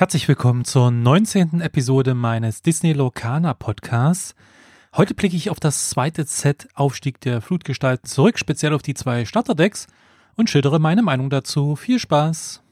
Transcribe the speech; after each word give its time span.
Herzlich 0.00 0.26
willkommen 0.28 0.64
zur 0.64 0.90
19. 0.90 1.60
Episode 1.60 2.14
meines 2.14 2.62
Disney 2.62 2.94
Locana 2.94 3.52
Podcasts. 3.52 4.34
Heute 4.96 5.12
blicke 5.12 5.36
ich 5.36 5.50
auf 5.50 5.60
das 5.60 5.90
zweite 5.90 6.24
Set 6.24 6.68
Aufstieg 6.72 7.20
der 7.20 7.42
Flutgestalten 7.42 8.08
zurück, 8.08 8.38
speziell 8.38 8.72
auf 8.72 8.80
die 8.80 8.94
zwei 8.94 9.26
Starterdecks 9.26 9.88
und 10.36 10.48
schildere 10.48 10.78
meine 10.78 11.02
Meinung 11.02 11.28
dazu. 11.28 11.76
Viel 11.76 11.98
Spaß! 11.98 12.62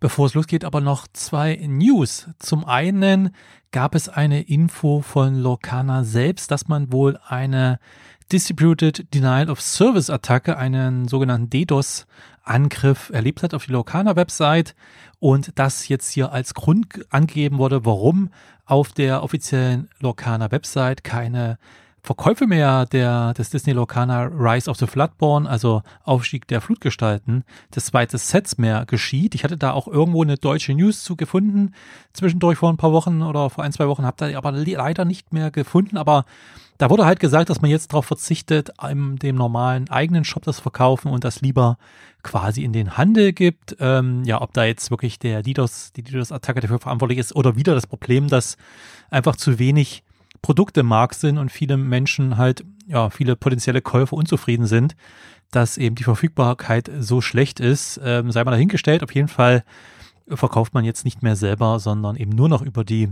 Bevor 0.00 0.24
es 0.24 0.32
losgeht, 0.32 0.64
aber 0.64 0.80
noch 0.80 1.08
zwei 1.12 1.56
News. 1.56 2.30
Zum 2.38 2.64
einen 2.64 3.34
gab 3.70 3.94
es 3.94 4.08
eine 4.08 4.40
Info 4.40 5.02
von 5.02 5.34
Locana 5.34 6.04
selbst, 6.04 6.50
dass 6.50 6.68
man 6.68 6.90
wohl 6.90 7.18
eine 7.22 7.78
Distributed 8.32 9.12
Denial 9.12 9.50
of 9.50 9.60
Service 9.60 10.08
Attacke, 10.08 10.56
einen 10.56 11.08
sogenannten 11.08 11.50
DDoS 11.50 12.06
Angriff 12.44 13.10
erlebt 13.12 13.42
hat 13.42 13.54
auf 13.54 13.66
die 13.66 13.72
Locana 13.72 14.14
Website 14.16 14.74
und 15.18 15.52
das 15.56 15.88
jetzt 15.88 16.10
hier 16.12 16.32
als 16.32 16.54
Grund 16.54 17.06
angegeben 17.10 17.58
wurde, 17.58 17.84
warum 17.84 18.30
auf 18.66 18.92
der 18.92 19.22
offiziellen 19.24 19.88
Locana 19.98 20.50
Website 20.50 21.02
keine 21.02 21.58
Verkäufe 22.02 22.46
mehr 22.46 22.86
der, 22.86 23.34
des 23.34 23.50
Disney 23.50 23.72
Locana 23.72 24.24
Rise 24.24 24.70
of 24.70 24.78
the 24.78 24.86
Floodborn, 24.86 25.46
also 25.46 25.82
Aufstieg 26.02 26.48
der 26.48 26.60
Flutgestalten, 26.60 27.44
des 27.74 27.86
zweiten 27.86 28.16
Sets 28.16 28.58
mehr 28.58 28.86
geschieht. 28.86 29.34
Ich 29.34 29.44
hatte 29.44 29.58
da 29.58 29.72
auch 29.72 29.86
irgendwo 29.86 30.22
eine 30.22 30.36
deutsche 30.36 30.74
News 30.74 31.04
zu 31.04 31.16
gefunden, 31.16 31.74
zwischendurch 32.12 32.58
vor 32.58 32.70
ein 32.70 32.78
paar 32.78 32.92
Wochen 32.92 33.22
oder 33.22 33.50
vor 33.50 33.64
ein, 33.64 33.72
zwei 33.72 33.86
Wochen, 33.88 34.06
habe 34.06 34.16
da 34.18 34.38
aber 34.38 34.52
leider 34.52 35.04
nicht 35.04 35.32
mehr 35.32 35.50
gefunden, 35.50 35.96
aber 35.96 36.24
da 36.80 36.88
wurde 36.88 37.04
halt 37.04 37.20
gesagt, 37.20 37.50
dass 37.50 37.60
man 37.60 37.70
jetzt 37.70 37.92
darauf 37.92 38.06
verzichtet, 38.06 38.70
in 38.88 39.16
dem 39.16 39.36
normalen 39.36 39.90
eigenen 39.90 40.24
Shop 40.24 40.42
das 40.44 40.60
verkaufen 40.60 41.12
und 41.12 41.24
das 41.24 41.42
lieber 41.42 41.76
quasi 42.22 42.64
in 42.64 42.72
den 42.72 42.96
Handel 42.96 43.34
gibt. 43.34 43.76
Ähm, 43.80 44.24
ja, 44.24 44.40
ob 44.40 44.54
da 44.54 44.64
jetzt 44.64 44.90
wirklich 44.90 45.18
der 45.18 45.42
DDoS, 45.42 45.92
die 45.92 46.02
DDoS-Attacke 46.02 46.60
dafür 46.60 46.78
verantwortlich 46.78 47.18
ist 47.18 47.36
oder 47.36 47.54
wieder 47.54 47.74
das 47.74 47.86
Problem, 47.86 48.28
dass 48.28 48.56
einfach 49.10 49.36
zu 49.36 49.58
wenig 49.58 50.04
Produkte 50.42 50.80
im 50.80 50.86
Markt 50.86 51.16
sind 51.16 51.38
und 51.38 51.50
viele 51.50 51.76
Menschen 51.76 52.36
halt, 52.36 52.64
ja, 52.86 53.10
viele 53.10 53.36
potenzielle 53.36 53.82
Käufer 53.82 54.16
unzufrieden 54.16 54.66
sind, 54.66 54.96
dass 55.50 55.78
eben 55.78 55.96
die 55.96 56.04
Verfügbarkeit 56.04 56.90
so 56.98 57.20
schlecht 57.20 57.60
ist, 57.60 58.00
ähm, 58.02 58.30
sei 58.30 58.44
mal 58.44 58.52
dahingestellt. 58.52 59.02
Auf 59.02 59.14
jeden 59.14 59.28
Fall 59.28 59.64
verkauft 60.28 60.74
man 60.74 60.84
jetzt 60.84 61.04
nicht 61.04 61.22
mehr 61.22 61.36
selber, 61.36 61.80
sondern 61.80 62.16
eben 62.16 62.30
nur 62.30 62.48
noch 62.48 62.62
über 62.62 62.84
die 62.84 63.10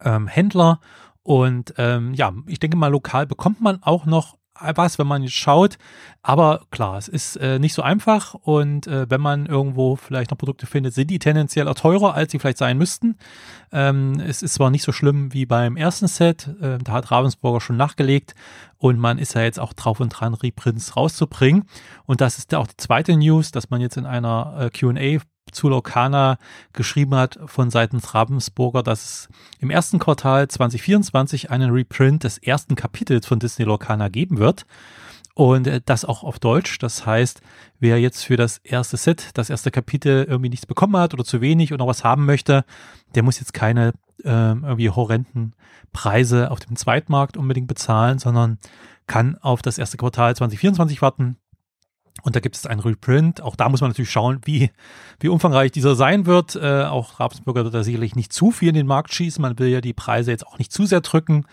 ähm, 0.00 0.26
Händler. 0.26 0.80
Und 1.22 1.74
ähm, 1.76 2.14
ja, 2.14 2.32
ich 2.46 2.58
denke 2.58 2.76
mal, 2.76 2.88
lokal 2.88 3.26
bekommt 3.26 3.60
man 3.60 3.82
auch 3.82 4.06
noch 4.06 4.36
was, 4.74 4.98
wenn 4.98 5.06
man 5.06 5.22
jetzt 5.22 5.34
schaut. 5.34 5.78
Aber 6.22 6.62
klar, 6.70 6.98
es 6.98 7.08
ist 7.08 7.36
äh, 7.36 7.58
nicht 7.58 7.74
so 7.74 7.82
einfach 7.82 8.34
und 8.34 8.86
äh, 8.86 9.08
wenn 9.08 9.20
man 9.20 9.46
irgendwo 9.46 9.96
vielleicht 9.96 10.30
noch 10.30 10.38
Produkte 10.38 10.66
findet, 10.66 10.94
sind 10.94 11.10
die 11.10 11.18
tendenziell 11.18 11.68
auch 11.68 11.74
teurer, 11.74 12.14
als 12.14 12.32
sie 12.32 12.38
vielleicht 12.38 12.58
sein 12.58 12.78
müssten. 12.78 13.16
Ähm, 13.72 14.20
es 14.20 14.42
ist 14.42 14.54
zwar 14.54 14.70
nicht 14.70 14.82
so 14.82 14.92
schlimm 14.92 15.32
wie 15.32 15.46
beim 15.46 15.76
ersten 15.76 16.08
Set, 16.08 16.48
äh, 16.60 16.78
da 16.78 16.92
hat 16.92 17.10
Ravensburger 17.10 17.60
schon 17.60 17.76
nachgelegt 17.76 18.34
und 18.78 18.98
man 18.98 19.18
ist 19.18 19.34
ja 19.34 19.42
jetzt 19.42 19.60
auch 19.60 19.72
drauf 19.72 20.00
und 20.00 20.10
dran, 20.10 20.34
Reprints 20.34 20.96
rauszubringen. 20.96 21.64
Und 22.04 22.20
das 22.20 22.38
ist 22.38 22.52
ja 22.52 22.58
auch 22.58 22.66
die 22.66 22.76
zweite 22.76 23.16
News, 23.16 23.52
dass 23.52 23.70
man 23.70 23.80
jetzt 23.80 23.96
in 23.96 24.06
einer 24.06 24.56
äh, 24.58 24.70
Q&A 24.70 25.20
zu 25.52 25.68
Locana 25.68 26.38
geschrieben 26.72 27.14
hat 27.14 27.38
von 27.46 27.70
Seiten 27.70 27.98
Ravensburger, 27.98 28.82
dass 28.82 29.04
es 29.04 29.28
im 29.58 29.70
ersten 29.70 29.98
Quartal 29.98 30.48
2024 30.48 31.50
einen 31.50 31.70
Reprint 31.70 32.24
des 32.24 32.38
ersten 32.38 32.74
Kapitels 32.74 33.26
von 33.26 33.38
Disney 33.38 33.64
Locana 33.64 34.08
geben 34.08 34.38
wird. 34.38 34.66
Und 35.34 35.66
äh, 35.66 35.80
das 35.84 36.04
auch 36.04 36.24
auf 36.24 36.38
Deutsch. 36.38 36.78
Das 36.78 37.04
heißt, 37.04 37.42
wer 37.78 38.00
jetzt 38.00 38.24
für 38.24 38.36
das 38.36 38.58
erste 38.58 38.96
Set, 38.96 39.30
das 39.34 39.50
erste 39.50 39.70
Kapitel 39.70 40.24
irgendwie 40.24 40.48
nichts 40.48 40.66
bekommen 40.66 40.96
hat 40.96 41.12
oder 41.12 41.24
zu 41.24 41.40
wenig 41.40 41.72
oder 41.72 41.86
was 41.86 42.04
haben 42.04 42.24
möchte, 42.24 42.64
der 43.14 43.22
muss 43.22 43.38
jetzt 43.38 43.52
keine 43.52 43.92
äh, 44.24 44.30
irgendwie 44.30 44.90
horrenden 44.90 45.54
Preise 45.92 46.50
auf 46.50 46.60
dem 46.60 46.76
Zweitmarkt 46.76 47.36
unbedingt 47.36 47.68
bezahlen, 47.68 48.18
sondern 48.18 48.58
kann 49.06 49.36
auf 49.36 49.62
das 49.62 49.78
erste 49.78 49.96
Quartal 49.98 50.34
2024 50.34 51.02
warten 51.02 51.36
und 52.22 52.34
da 52.34 52.40
gibt 52.40 52.56
es 52.56 52.66
einen 52.66 52.80
Reprint. 52.80 53.40
Auch 53.40 53.56
da 53.56 53.68
muss 53.68 53.80
man 53.80 53.90
natürlich 53.90 54.10
schauen, 54.10 54.40
wie, 54.44 54.70
wie 55.20 55.28
umfangreich 55.28 55.70
dieser 55.70 55.94
sein 55.94 56.26
wird. 56.26 56.56
Äh, 56.56 56.84
auch 56.84 57.20
Ravensburger 57.20 57.64
wird 57.64 57.74
da 57.74 57.82
sicherlich 57.82 58.16
nicht 58.16 58.32
zu 58.32 58.50
viel 58.50 58.70
in 58.70 58.74
den 58.74 58.86
Markt 58.86 59.14
schießen. 59.14 59.40
Man 59.40 59.58
will 59.58 59.68
ja 59.68 59.80
die 59.80 59.92
Preise 59.92 60.30
jetzt 60.30 60.46
auch 60.46 60.58
nicht 60.58 60.72
zu 60.72 60.86
sehr 60.86 61.02
drücken. 61.02 61.46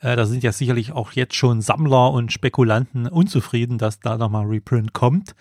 Äh, 0.00 0.14
da 0.14 0.26
sind 0.26 0.44
ja 0.44 0.52
sicherlich 0.52 0.92
auch 0.92 1.12
jetzt 1.12 1.34
schon 1.34 1.60
Sammler 1.60 2.12
und 2.12 2.32
Spekulanten 2.32 3.08
unzufrieden, 3.08 3.78
dass 3.78 3.98
da 4.00 4.16
nochmal 4.16 4.46
Reprint 4.46 4.92
kommt. 4.92 5.34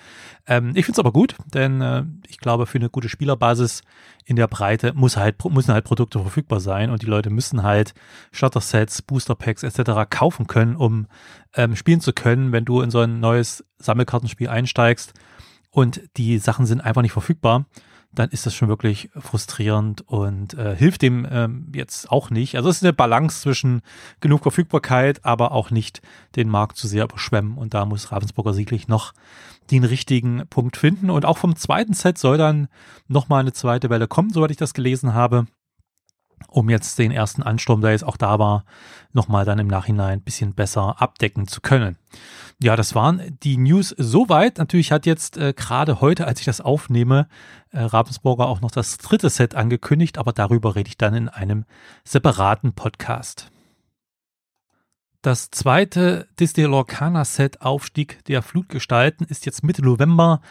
Ähm, 0.47 0.71
ich 0.75 0.85
finde 0.85 0.93
es 0.93 0.99
aber 0.99 1.11
gut, 1.11 1.35
denn 1.53 1.81
äh, 1.81 2.03
ich 2.27 2.39
glaube, 2.39 2.65
für 2.65 2.79
eine 2.79 2.89
gute 2.89 3.09
Spielerbasis 3.09 3.83
in 4.25 4.35
der 4.35 4.47
Breite 4.47 4.93
muss 4.93 5.15
halt, 5.15 5.43
müssen 5.45 5.73
halt 5.73 5.85
Produkte 5.85 6.19
verfügbar 6.19 6.59
sein 6.59 6.89
und 6.89 7.03
die 7.03 7.07
Leute 7.07 7.29
müssen 7.29 7.63
halt 7.63 7.93
Starter-Sets, 8.31 9.03
Booster-Packs 9.03 9.63
etc. 9.63 10.09
kaufen 10.09 10.47
können, 10.47 10.75
um 10.75 11.07
ähm, 11.55 11.75
spielen 11.75 12.01
zu 12.01 12.13
können, 12.13 12.51
wenn 12.51 12.65
du 12.65 12.81
in 12.81 12.89
so 12.89 12.99
ein 12.99 13.19
neues 13.19 13.63
Sammelkartenspiel 13.77 14.49
einsteigst 14.49 15.13
und 15.69 16.01
die 16.17 16.39
Sachen 16.39 16.65
sind 16.65 16.81
einfach 16.81 17.03
nicht 17.03 17.13
verfügbar 17.13 17.65
dann 18.11 18.29
ist 18.29 18.45
das 18.45 18.55
schon 18.55 18.69
wirklich 18.69 19.09
frustrierend 19.15 20.07
und 20.07 20.53
äh, 20.55 20.75
hilft 20.75 21.01
dem 21.01 21.27
ähm, 21.29 21.71
jetzt 21.73 22.11
auch 22.11 22.29
nicht. 22.29 22.55
Also 22.55 22.69
es 22.69 22.77
ist 22.77 22.83
eine 22.83 22.93
Balance 22.93 23.41
zwischen 23.41 23.81
genug 24.21 24.41
Verfügbarkeit, 24.43 25.23
aber 25.23 25.51
auch 25.51 25.69
nicht 25.71 26.01
den 26.35 26.49
Markt 26.49 26.77
zu 26.77 26.87
sehr 26.87 27.03
überschwemmen. 27.03 27.57
Und 27.57 27.73
da 27.73 27.85
muss 27.85 28.11
Ravensburger 28.11 28.53
sicherlich 28.53 28.87
noch 28.87 29.13
den 29.69 29.83
richtigen 29.83 30.43
Punkt 30.49 30.77
finden. 30.77 31.09
Und 31.09 31.25
auch 31.25 31.37
vom 31.37 31.55
zweiten 31.55 31.93
Set 31.93 32.17
soll 32.17 32.37
dann 32.37 32.67
nochmal 33.07 33.41
eine 33.41 33.53
zweite 33.53 33.89
Welle 33.89 34.07
kommen, 34.07 34.31
soweit 34.31 34.51
ich 34.51 34.57
das 34.57 34.73
gelesen 34.73 35.13
habe 35.13 35.47
um 36.47 36.69
jetzt 36.69 36.97
den 36.99 37.11
ersten 37.11 37.43
Ansturm, 37.43 37.81
der 37.81 37.91
jetzt 37.91 38.03
auch 38.03 38.17
da 38.17 38.39
war, 38.39 38.63
nochmal 39.13 39.45
dann 39.45 39.59
im 39.59 39.67
Nachhinein 39.67 40.19
ein 40.19 40.21
bisschen 40.21 40.53
besser 40.53 41.01
abdecken 41.01 41.47
zu 41.47 41.61
können. 41.61 41.97
Ja, 42.61 42.75
das 42.75 42.95
waren 42.95 43.37
die 43.43 43.57
News 43.57 43.93
soweit. 43.97 44.57
Natürlich 44.57 44.91
hat 44.91 45.05
jetzt 45.05 45.37
äh, 45.37 45.53
gerade 45.53 46.01
heute, 46.01 46.25
als 46.25 46.39
ich 46.39 46.45
das 46.45 46.61
aufnehme, 46.61 47.27
äh, 47.71 47.81
Ravensburger 47.81 48.47
auch 48.47 48.61
noch 48.61 48.71
das 48.71 48.97
dritte 48.97 49.29
Set 49.29 49.55
angekündigt, 49.55 50.17
aber 50.17 50.33
darüber 50.33 50.75
rede 50.75 50.87
ich 50.87 50.97
dann 50.97 51.13
in 51.13 51.29
einem 51.29 51.65
separaten 52.03 52.73
Podcast. 52.73 53.51
Das 55.21 55.51
zweite 55.51 56.27
Disney 56.39 56.63
Lorcana 56.63 57.25
Set 57.25 57.61
Aufstieg 57.61 58.23
der 58.25 58.41
Flutgestalten 58.41 59.27
ist 59.27 59.45
jetzt 59.45 59.63
Mitte 59.63 59.83
November 59.83 60.41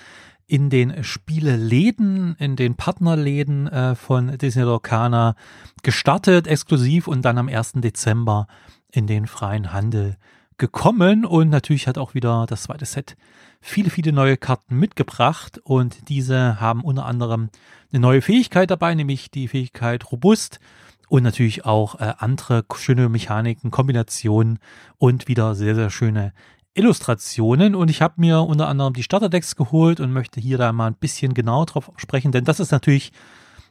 in 0.46 0.70
den 0.70 1.02
Spieleläden, 1.02 2.36
in 2.38 2.56
den 2.56 2.76
Partnerläden 2.76 3.66
äh, 3.66 3.94
von 3.94 4.38
Disney 4.38 4.62
Lorcana 4.62 5.34
gestartet, 5.82 6.46
exklusiv 6.46 7.08
und 7.08 7.22
dann 7.22 7.38
am 7.38 7.48
1. 7.48 7.72
Dezember 7.76 8.46
in 8.90 9.06
den 9.06 9.26
freien 9.26 9.72
Handel 9.72 10.16
gekommen 10.58 11.24
und 11.24 11.50
natürlich 11.50 11.86
hat 11.86 11.98
auch 11.98 12.14
wieder 12.14 12.46
das 12.48 12.62
zweite 12.64 12.86
Set 12.86 13.16
viele, 13.60 13.90
viele 13.90 14.12
neue 14.12 14.36
Karten 14.36 14.78
mitgebracht 14.78 15.60
und 15.64 16.08
diese 16.08 16.60
haben 16.60 16.82
unter 16.82 17.04
anderem 17.04 17.50
eine 17.92 18.00
neue 18.00 18.22
Fähigkeit 18.22 18.70
dabei, 18.70 18.94
nämlich 18.94 19.30
die 19.30 19.48
Fähigkeit 19.48 20.10
Robust 20.12 20.60
und 21.08 21.22
natürlich 21.22 21.64
auch 21.64 22.00
äh, 22.00 22.14
andere 22.18 22.64
schöne 22.74 23.08
Mechaniken, 23.08 23.70
Kombinationen 23.70 24.58
und 24.98 25.28
wieder 25.28 25.54
sehr, 25.54 25.74
sehr 25.74 25.90
schöne 25.90 26.32
Illustrationen 26.76 27.75
und 27.75 27.91
ich 27.91 28.03
habe 28.03 28.14
mir 28.19 28.41
unter 28.41 28.69
anderem 28.69 28.92
die 28.92 29.03
Starterdecks 29.03 29.56
geholt 29.56 30.00
und 30.00 30.12
möchte 30.12 30.41
hier 30.41 30.59
da 30.59 30.72
mal 30.72 30.88
ein 30.88 30.94
bisschen 30.94 31.34
genau 31.34 31.64
drauf 31.64 31.91
sprechen, 31.97 32.32
denn 32.32 32.44
das 32.44 32.60
ist 32.60 32.70
natürlich 32.70 33.12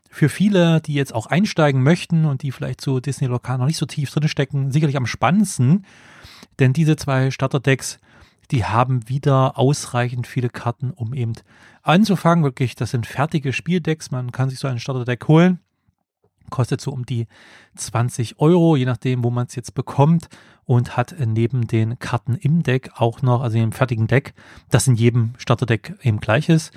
für 0.09 0.29
viele, 0.29 0.81
die 0.81 0.93
jetzt 0.93 1.13
auch 1.13 1.27
einsteigen 1.27 1.83
möchten 1.83 2.25
und 2.25 2.41
die 2.41 2.51
vielleicht 2.51 2.81
zu 2.81 2.99
Disney 2.99 3.27
Lokal 3.27 3.57
noch 3.57 3.65
nicht 3.65 3.77
so 3.77 3.85
tief 3.85 4.09
drin 4.11 4.29
stecken, 4.29 4.71
sicherlich 4.71 4.97
am 4.97 5.05
spannendsten, 5.05 5.85
denn 6.59 6.73
diese 6.73 6.95
zwei 6.95 7.31
Starterdecks, 7.31 7.99
die 8.51 8.65
haben 8.65 9.09
wieder 9.09 9.57
ausreichend 9.57 10.27
viele 10.27 10.49
Karten, 10.49 10.91
um 10.91 11.13
eben 11.13 11.33
anzufangen. 11.81 12.43
Wirklich, 12.43 12.75
das 12.75 12.91
sind 12.91 13.07
fertige 13.07 13.53
Spieldecks. 13.53 14.11
Man 14.11 14.31
kann 14.31 14.49
sich 14.49 14.59
so 14.59 14.67
ein 14.67 14.79
Starterdeck 14.79 15.27
holen. 15.27 15.59
Kostet 16.49 16.79
so 16.79 16.91
um 16.91 17.05
die 17.05 17.27
20 17.75 18.39
Euro, 18.39 18.75
je 18.75 18.85
nachdem, 18.85 19.23
wo 19.23 19.29
man 19.29 19.47
es 19.47 19.55
jetzt 19.55 19.75
bekommt 19.75 20.29
und 20.65 20.97
hat 20.97 21.15
neben 21.25 21.67
den 21.67 21.99
Karten 21.99 22.35
im 22.35 22.63
Deck 22.63 22.91
auch 22.95 23.21
noch, 23.21 23.41
also 23.41 23.57
im 23.57 23.71
fertigen 23.71 24.07
Deck, 24.07 24.33
das 24.69 24.87
in 24.87 24.95
jedem 24.95 25.33
Starterdeck 25.37 25.95
eben 26.01 26.19
gleich 26.19 26.49
ist, 26.49 26.71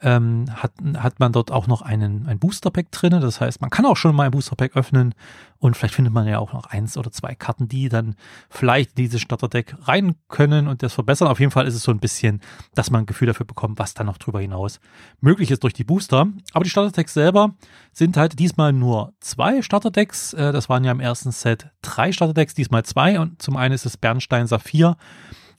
ähm, 0.00 0.46
hat, 0.50 0.72
hat 0.98 1.20
man 1.20 1.32
dort 1.32 1.50
auch 1.50 1.66
noch 1.66 1.80
einen, 1.80 2.26
ein 2.26 2.38
Booster-Pack 2.38 2.90
drin. 2.90 3.12
Das 3.20 3.40
heißt, 3.40 3.60
man 3.60 3.70
kann 3.70 3.86
auch 3.86 3.96
schon 3.96 4.14
mal 4.14 4.24
ein 4.24 4.32
Booster-Pack 4.32 4.76
öffnen 4.76 5.14
und 5.58 5.76
vielleicht 5.76 5.94
findet 5.94 6.12
man 6.12 6.26
ja 6.26 6.38
auch 6.40 6.52
noch 6.52 6.66
eins 6.66 6.98
oder 6.98 7.10
zwei 7.10 7.34
Karten, 7.34 7.68
die 7.68 7.88
dann 7.88 8.16
vielleicht 8.50 8.90
in 8.90 8.96
dieses 8.96 9.22
Starterdeck 9.22 9.74
rein 9.82 10.16
können 10.28 10.68
und 10.68 10.82
das 10.82 10.92
verbessern. 10.92 11.28
Auf 11.28 11.40
jeden 11.40 11.52
Fall 11.52 11.66
ist 11.66 11.74
es 11.74 11.82
so 11.82 11.90
ein 11.90 12.00
bisschen, 12.00 12.40
dass 12.74 12.90
man 12.90 13.02
ein 13.02 13.06
Gefühl 13.06 13.28
dafür 13.28 13.46
bekommt, 13.46 13.78
was 13.78 13.94
dann 13.94 14.06
noch 14.06 14.18
drüber 14.18 14.40
hinaus 14.40 14.78
möglich 15.20 15.50
ist 15.50 15.62
durch 15.62 15.72
die 15.72 15.84
Booster. 15.84 16.26
Aber 16.52 16.64
die 16.64 16.70
Starterdecks 16.70 17.14
selber 17.14 17.54
sind 17.92 18.18
halt 18.18 18.38
diesmal 18.38 18.74
nur 18.74 19.14
zwei 19.20 19.62
Starterdecks. 19.62 20.34
Äh, 20.48 20.52
das 20.52 20.68
waren 20.68 20.84
ja 20.84 20.92
im 20.92 21.00
ersten 21.00 21.32
Set 21.32 21.68
drei 21.82 22.12
Starterdecks, 22.12 22.54
diesmal 22.54 22.84
zwei. 22.84 23.20
Und 23.20 23.40
zum 23.42 23.56
einen 23.56 23.74
ist 23.74 23.86
es 23.86 23.96
Bernstein 23.96 24.46
Saphir 24.46 24.96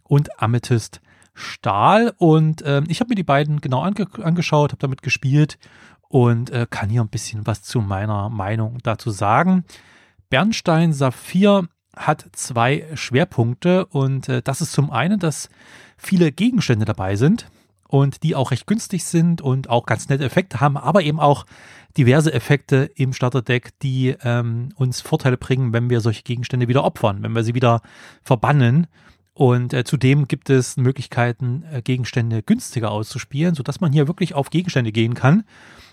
und 0.04 0.42
Amethyst 0.42 1.02
Stahl. 1.34 2.14
Und 2.18 2.62
äh, 2.62 2.82
ich 2.88 3.00
habe 3.00 3.10
mir 3.10 3.16
die 3.16 3.24
beiden 3.24 3.62
genau 3.62 3.82
ange 3.82 4.08
angeschaut, 4.22 4.72
habe 4.72 4.82
damit 4.82 5.02
gespielt 5.02 5.58
und 6.08 6.50
äh, 6.50 6.68
kann 6.70 6.90
hier 6.90 7.02
ein 7.02 7.10
bisschen 7.10 7.46
was 7.46 7.62
zu 7.64 7.82
meiner 7.82 8.30
Meinung 8.30 8.78
dazu 8.84 9.12
sagen. 9.12 9.66
Bernstein 10.30 10.94
Saphir 10.94 11.68
hat 11.96 12.26
zwei 12.34 12.86
Schwerpunkte 12.94 13.86
und 13.86 14.30
äh, 14.30 14.42
das 14.42 14.62
ist 14.62 14.72
zum 14.72 14.92
einen, 14.92 15.20
dass 15.20 15.50
viele 15.98 16.32
Gegenstände 16.32 16.86
dabei 16.86 17.16
sind 17.16 17.48
und 17.88 18.24
die 18.24 18.36
auch 18.36 18.52
recht 18.52 18.68
günstig 18.68 19.06
sind 19.06 19.42
und 19.42 19.70
auch 19.70 19.86
ganz 19.86 20.10
nette 20.10 20.26
Effekte 20.26 20.60
haben, 20.60 20.78
aber 20.78 21.04
eben 21.04 21.20
auch 21.20 21.46
diverse 21.98 22.34
Effekte 22.34 22.90
im 22.96 23.14
Starterdeck, 23.14 23.78
die 23.80 24.16
ähm, 24.24 24.70
uns 24.76 25.02
Vorteile 25.02 25.38
bringen, 25.38 25.72
wenn 25.74 25.90
wir 25.90 26.02
solche 26.02 26.24
Gegenstände 26.24 26.68
wieder 26.68 26.84
opfern, 26.84 27.24
wenn 27.24 27.34
wir 27.34 27.44
sie 27.44 27.56
wieder 27.56 27.82
verbannen. 28.24 28.88
Und 29.34 29.74
äh, 29.74 29.84
zudem 29.84 30.28
gibt 30.28 30.50
es 30.50 30.78
Möglichkeiten, 30.78 31.64
äh, 31.72 31.82
Gegenstände 31.82 32.42
günstiger 32.42 32.92
auszuspielen, 32.92 33.56
sodass 33.56 33.82
man 33.82 33.92
hier 33.92 34.08
wirklich 34.08 34.34
auf 34.34 34.50
Gegenstände 34.50 34.92
gehen 34.92 35.14
kann. 35.14 35.44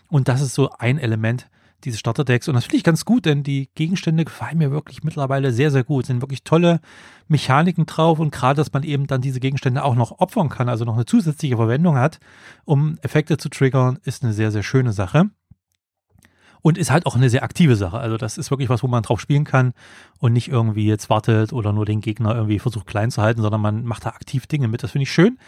Und 0.08 0.28
das 0.28 0.40
ist 0.40 0.54
so 0.54 0.70
ein 0.78 0.98
Element 0.98 1.48
dieses 1.84 2.00
Starterdecks. 2.00 2.48
Und 2.48 2.54
das 2.54 2.64
finde 2.64 2.76
ich 2.76 2.84
ganz 2.84 3.04
gut, 3.04 3.26
denn 3.26 3.42
die 3.42 3.70
Gegenstände 3.74 4.24
gefallen 4.24 4.58
mir 4.58 4.70
wirklich 4.70 5.02
mittlerweile 5.02 5.52
sehr, 5.52 5.70
sehr 5.70 5.84
gut. 5.84 6.04
Es 6.04 6.08
sind 6.08 6.22
wirklich 6.22 6.44
tolle 6.44 6.80
Mechaniken 7.28 7.86
drauf 7.86 8.18
und 8.18 8.32
gerade, 8.32 8.56
dass 8.56 8.72
man 8.72 8.82
eben 8.82 9.06
dann 9.06 9.20
diese 9.20 9.40
Gegenstände 9.40 9.84
auch 9.84 9.94
noch 9.94 10.18
opfern 10.20 10.48
kann, 10.48 10.68
also 10.68 10.84
noch 10.84 10.94
eine 10.94 11.06
zusätzliche 11.06 11.56
Verwendung 11.56 11.96
hat, 11.96 12.20
um 12.64 12.98
Effekte 13.02 13.36
zu 13.38 13.48
triggern, 13.48 13.98
ist 14.04 14.22
eine 14.22 14.32
sehr, 14.32 14.50
sehr 14.50 14.62
schöne 14.62 14.92
Sache. 14.92 15.30
Und 16.64 16.78
ist 16.78 16.92
halt 16.92 17.06
auch 17.06 17.16
eine 17.16 17.28
sehr 17.28 17.42
aktive 17.42 17.74
Sache. 17.74 17.98
Also 17.98 18.16
das 18.16 18.38
ist 18.38 18.52
wirklich 18.52 18.68
was, 18.68 18.84
wo 18.84 18.86
man 18.86 19.02
drauf 19.02 19.20
spielen 19.20 19.42
kann 19.42 19.72
und 20.20 20.32
nicht 20.32 20.46
irgendwie 20.46 20.86
jetzt 20.86 21.10
wartet 21.10 21.52
oder 21.52 21.72
nur 21.72 21.84
den 21.84 22.00
Gegner 22.00 22.36
irgendwie 22.36 22.60
versucht 22.60 22.86
klein 22.86 23.10
zu 23.10 23.20
halten, 23.20 23.42
sondern 23.42 23.60
man 23.60 23.84
macht 23.84 24.06
da 24.06 24.10
aktiv 24.10 24.46
Dinge 24.46 24.68
mit. 24.68 24.84
Das 24.84 24.92
finde 24.92 25.02
ich 25.02 25.12
schön. 25.12 25.38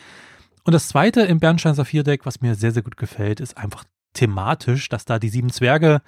Und 0.64 0.72
das 0.72 0.88
zweite 0.88 1.20
im 1.20 1.38
Bernstein 1.38 1.74
Saphir 1.74 2.02
Deck, 2.02 2.26
was 2.26 2.40
mir 2.40 2.54
sehr, 2.54 2.72
sehr 2.72 2.82
gut 2.82 2.96
gefällt, 2.96 3.38
ist 3.38 3.56
einfach 3.56 3.84
thematisch, 4.14 4.88
dass 4.88 5.04
da 5.04 5.18
die 5.18 5.28
sieben 5.28 5.50
Zwerge 5.50 6.00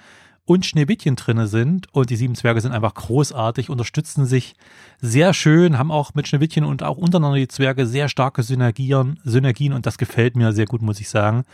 und 0.47 0.65
Schneewittchen 0.65 1.17
drinne 1.17 1.49
sind 1.49 1.93
und 1.93 2.09
die 2.09 2.17
sieben 2.17 2.37
Zwerge 2.37 2.61
sind 2.61 2.73
einfach 2.73 2.95
großartig, 2.95 3.69
unterstützen 3.69 4.25
sich 4.27 4.55
sehr 5.01 5.35
schön, 5.35 5.77
haben 5.77 5.91
auch 5.91 6.15
mit 6.15 6.29
Schneewittchen 6.29 6.65
und 6.65 6.83
auch 6.83 6.97
untereinander 6.97 7.37
die 7.37 7.49
Zwerge 7.49 7.87
sehr 7.87 8.09
starke 8.09 8.43
Synergien, 8.43 9.19
Synergien 9.25 9.73
und 9.73 9.87
das 9.87 9.99
gefällt 9.99 10.37
mir 10.37 10.53
sehr 10.53 10.67
gut, 10.67 10.83
muss 10.83 11.01
ich 11.01 11.09
sagen. 11.09 11.45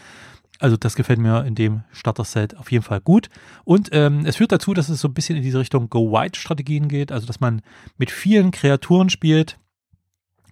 Also 0.59 0.77
das 0.77 0.95
gefällt 0.95 1.19
mir 1.19 1.45
in 1.45 1.57
dem 1.57 1.83
Starter-Set 1.91 2.57
auf 2.57 2.71
jeden 2.71 2.85
Fall 2.85 3.01
gut. 3.01 3.31
Und 3.65 3.89
ähm, 3.91 4.25
es 4.27 4.37
führt 4.37 4.53
dazu, 4.53 4.75
dass 4.75 4.91
es 4.91 5.01
so 5.01 5.09
ein 5.09 5.15
bisschen 5.15 5.37
in 5.37 5.43
diese 5.43 5.59
Richtung 5.59 5.91
Go-White-Strategien 5.91 6.87
geht, 6.87 7.11
also 7.11 7.27
dass 7.27 7.41
man 7.41 7.63
mit 7.99 8.13
vielen 8.13 8.53
Kreaturen 8.53 9.11
spielt, 9.11 9.59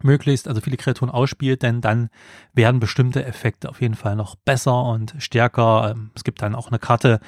möglichst 0.05 0.49
also 0.49 0.61
viele 0.61 0.77
Kreaturen 0.77 1.11
ausspielt, 1.11 1.63
denn 1.63 1.81
dann 1.81 2.11
werden 2.53 2.81
bestimmte 2.81 3.25
Effekte 3.25 3.69
auf 3.69 3.81
jeden 3.81 3.95
Fall 3.95 4.17
noch 4.17 4.35
besser 4.35 4.85
und 4.85 5.15
stärker. 5.19 5.93
Ähm, 5.93 6.11
es 6.15 6.25
gibt 6.25 6.43
dann 6.43 6.55
auch 6.55 6.69
eine 6.69 6.79
Karte, 6.79 7.21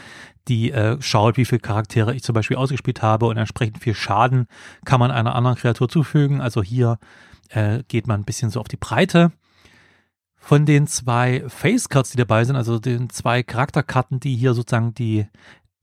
die 0.48 0.72
äh, 0.72 1.00
schaut, 1.00 1.36
wie 1.36 1.44
viele 1.44 1.60
Charaktere 1.60 2.14
ich 2.14 2.22
zum 2.22 2.34
Beispiel 2.34 2.56
ausgespielt 2.56 3.02
habe 3.02 3.26
und 3.26 3.36
entsprechend 3.36 3.78
viel 3.78 3.94
Schaden 3.94 4.46
kann 4.84 5.00
man 5.00 5.10
einer 5.10 5.34
anderen 5.34 5.56
Kreatur 5.56 5.88
zufügen. 5.88 6.40
Also 6.40 6.62
hier 6.62 6.98
äh, 7.50 7.82
geht 7.88 8.06
man 8.06 8.20
ein 8.20 8.24
bisschen 8.24 8.50
so 8.50 8.60
auf 8.60 8.68
die 8.68 8.76
Breite. 8.76 9.32
Von 10.36 10.66
den 10.66 10.88
zwei 10.88 11.44
Face 11.46 11.88
Cards, 11.88 12.10
die 12.10 12.16
dabei 12.16 12.44
sind, 12.44 12.56
also 12.56 12.80
den 12.80 13.10
zwei 13.10 13.44
Charakterkarten, 13.44 14.18
die 14.18 14.34
hier 14.34 14.54
sozusagen 14.54 14.92
die 14.92 15.28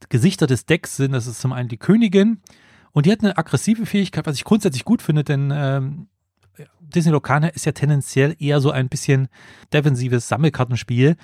Gesichter 0.10 0.48
des 0.48 0.66
Decks 0.66 0.98
sind, 0.98 1.14
das 1.14 1.28
ist 1.28 1.40
zum 1.40 1.54
einen 1.54 1.70
die 1.70 1.78
Königin 1.78 2.42
und 2.92 3.06
die 3.06 3.12
hat 3.12 3.22
eine 3.22 3.38
aggressive 3.38 3.86
Fähigkeit, 3.86 4.26
was 4.26 4.36
ich 4.36 4.44
grundsätzlich 4.44 4.86
gut 4.86 5.02
finde, 5.02 5.24
denn 5.24 5.52
ähm, 5.54 6.08
Disney 6.80 7.12
Locana 7.12 7.48
ist 7.50 7.66
ja 7.66 7.72
tendenziell 7.72 8.36
eher 8.40 8.62
so 8.62 8.72
ein 8.72 8.90
bisschen 8.90 9.28
defensives 9.72 10.28
Sammelkartenspiel, 10.28 11.16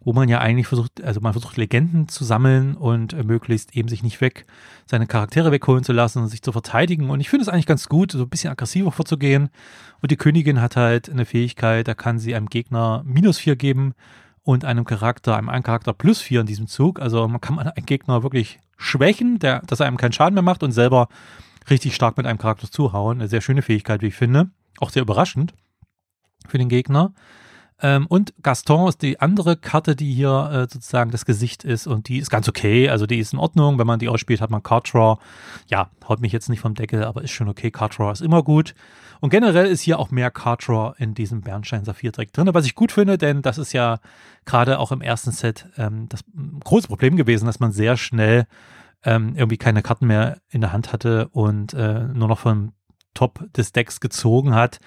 wo 0.00 0.12
man 0.12 0.28
ja 0.28 0.38
eigentlich 0.38 0.68
versucht, 0.68 1.02
also 1.02 1.20
man 1.20 1.32
versucht 1.32 1.56
Legenden 1.56 2.08
zu 2.08 2.24
sammeln 2.24 2.76
und 2.76 3.12
äh, 3.12 3.24
möglichst 3.24 3.74
eben 3.76 3.88
sich 3.88 4.02
nicht 4.02 4.20
weg, 4.20 4.46
seine 4.86 5.06
Charaktere 5.06 5.50
wegholen 5.50 5.84
zu 5.84 5.92
lassen 5.92 6.22
und 6.22 6.28
sich 6.28 6.42
zu 6.42 6.52
verteidigen. 6.52 7.10
Und 7.10 7.20
ich 7.20 7.28
finde 7.28 7.42
es 7.42 7.48
eigentlich 7.48 7.66
ganz 7.66 7.88
gut, 7.88 8.12
so 8.12 8.22
ein 8.22 8.28
bisschen 8.28 8.50
aggressiver 8.50 8.92
vorzugehen. 8.92 9.50
Und 10.00 10.10
die 10.10 10.16
Königin 10.16 10.60
hat 10.60 10.76
halt 10.76 11.10
eine 11.10 11.24
Fähigkeit, 11.24 11.88
da 11.88 11.94
kann 11.94 12.18
sie 12.18 12.34
einem 12.34 12.46
Gegner 12.46 13.02
minus 13.04 13.38
vier 13.38 13.56
geben 13.56 13.94
und 14.44 14.64
einem 14.64 14.84
Charakter, 14.84 15.36
einem 15.36 15.48
einen 15.48 15.64
Charakter 15.64 15.92
plus 15.92 16.20
vier 16.20 16.40
in 16.40 16.46
diesem 16.46 16.68
Zug. 16.68 17.00
Also 17.00 17.26
man 17.28 17.40
kann 17.40 17.58
einen 17.58 17.86
Gegner 17.86 18.22
wirklich 18.22 18.60
schwächen, 18.78 19.38
der, 19.40 19.60
dass 19.66 19.80
er 19.80 19.86
einem 19.86 19.98
keinen 19.98 20.12
Schaden 20.12 20.34
mehr 20.34 20.42
macht 20.42 20.62
und 20.62 20.72
selber 20.72 21.08
richtig 21.68 21.94
stark 21.94 22.16
mit 22.16 22.26
einem 22.26 22.38
Charakter 22.38 22.70
zuhauen. 22.70 23.18
Eine 23.18 23.28
sehr 23.28 23.40
schöne 23.40 23.62
Fähigkeit, 23.62 24.00
wie 24.00 24.06
ich 24.06 24.14
finde. 24.14 24.50
Auch 24.80 24.90
sehr 24.90 25.02
überraschend 25.02 25.54
für 26.46 26.58
den 26.58 26.68
Gegner. 26.68 27.12
Ähm, 27.80 28.06
und 28.06 28.34
Gaston 28.42 28.88
ist 28.88 29.02
die 29.02 29.20
andere 29.20 29.56
Karte, 29.56 29.94
die 29.94 30.12
hier 30.12 30.50
äh, 30.52 30.72
sozusagen 30.72 31.12
das 31.12 31.24
Gesicht 31.24 31.62
ist 31.62 31.86
und 31.86 32.08
die 32.08 32.18
ist 32.18 32.30
ganz 32.30 32.48
okay. 32.48 32.88
Also 32.88 33.06
die 33.06 33.18
ist 33.18 33.32
in 33.32 33.38
Ordnung. 33.38 33.78
Wenn 33.78 33.86
man 33.86 34.00
die 34.00 34.08
ausspielt, 34.08 34.40
hat 34.40 34.50
man 34.50 34.62
Card 34.62 34.92
Draw. 34.92 35.18
Ja, 35.68 35.90
haut 36.08 36.20
mich 36.20 36.32
jetzt 36.32 36.48
nicht 36.48 36.60
vom 36.60 36.74
Deckel, 36.74 37.04
aber 37.04 37.22
ist 37.22 37.30
schon 37.30 37.48
okay. 37.48 37.70
Card 37.70 37.96
Draw 37.96 38.10
ist 38.12 38.20
immer 38.20 38.42
gut. 38.42 38.74
Und 39.20 39.30
generell 39.30 39.66
ist 39.66 39.80
hier 39.80 39.98
auch 39.98 40.10
mehr 40.10 40.30
Card 40.30 40.66
Draw 40.66 40.94
in 40.98 41.14
diesem 41.14 41.40
Bernstein 41.42 41.84
Saphir 41.84 42.10
Dreck 42.10 42.32
drin, 42.32 42.50
was 42.52 42.66
ich 42.66 42.74
gut 42.74 42.92
finde, 42.92 43.18
denn 43.18 43.42
das 43.42 43.58
ist 43.58 43.72
ja 43.72 43.98
gerade 44.44 44.78
auch 44.78 44.92
im 44.92 45.00
ersten 45.00 45.30
Set 45.32 45.68
ähm, 45.76 46.08
das 46.08 46.24
große 46.64 46.88
Problem 46.88 47.16
gewesen, 47.16 47.46
dass 47.46 47.60
man 47.60 47.72
sehr 47.72 47.96
schnell 47.96 48.46
ähm, 49.04 49.34
irgendwie 49.36 49.56
keine 49.56 49.82
Karten 49.82 50.06
mehr 50.06 50.38
in 50.48 50.60
der 50.60 50.72
Hand 50.72 50.92
hatte 50.92 51.28
und 51.28 51.74
äh, 51.74 52.04
nur 52.08 52.28
noch 52.28 52.40
vom 52.40 52.72
Top 53.14 53.46
des 53.52 53.72
Decks 53.72 54.00
gezogen 54.00 54.54
hat 54.54 54.78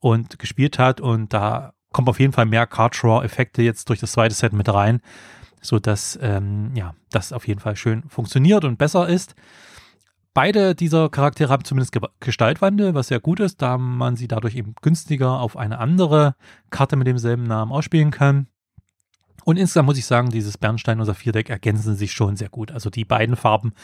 und 0.00 0.38
gespielt 0.38 0.78
hat. 0.78 1.00
Und 1.00 1.32
da 1.32 1.72
kommt 1.92 2.08
auf 2.08 2.20
jeden 2.20 2.32
Fall 2.32 2.46
mehr 2.46 2.66
Card 2.66 3.02
Draw-Effekte 3.02 3.62
jetzt 3.62 3.88
durch 3.88 4.00
das 4.00 4.12
zweite 4.12 4.34
Set 4.34 4.52
mit 4.52 4.68
rein, 4.68 5.00
sodass 5.60 6.18
ähm, 6.20 6.72
ja, 6.74 6.94
das 7.10 7.32
auf 7.32 7.46
jeden 7.46 7.60
Fall 7.60 7.76
schön 7.76 8.02
funktioniert 8.08 8.64
und 8.64 8.78
besser 8.78 9.08
ist. 9.08 9.34
Beide 10.34 10.74
dieser 10.74 11.08
Charaktere 11.08 11.48
haben 11.48 11.64
zumindest 11.64 11.96
Gestaltwandel, 12.20 12.92
was 12.92 13.08
sehr 13.08 13.20
gut 13.20 13.40
ist, 13.40 13.62
da 13.62 13.78
man 13.78 14.16
sie 14.16 14.28
dadurch 14.28 14.54
eben 14.54 14.74
günstiger 14.82 15.40
auf 15.40 15.56
eine 15.56 15.78
andere 15.78 16.34
Karte 16.68 16.96
mit 16.96 17.06
demselben 17.06 17.44
Namen 17.44 17.72
ausspielen 17.72 18.10
kann. 18.10 18.46
Und 19.46 19.58
insgesamt 19.58 19.86
muss 19.86 19.96
ich 19.96 20.06
sagen, 20.06 20.30
dieses 20.30 20.58
Bernstein 20.58 20.98
und 20.98 21.06
Saphir-Deck 21.06 21.50
ergänzen 21.50 21.94
sich 21.94 22.10
schon 22.10 22.34
sehr 22.34 22.48
gut. 22.48 22.72
Also 22.72 22.90
die 22.90 23.04
beiden 23.04 23.36
Farben 23.36 23.74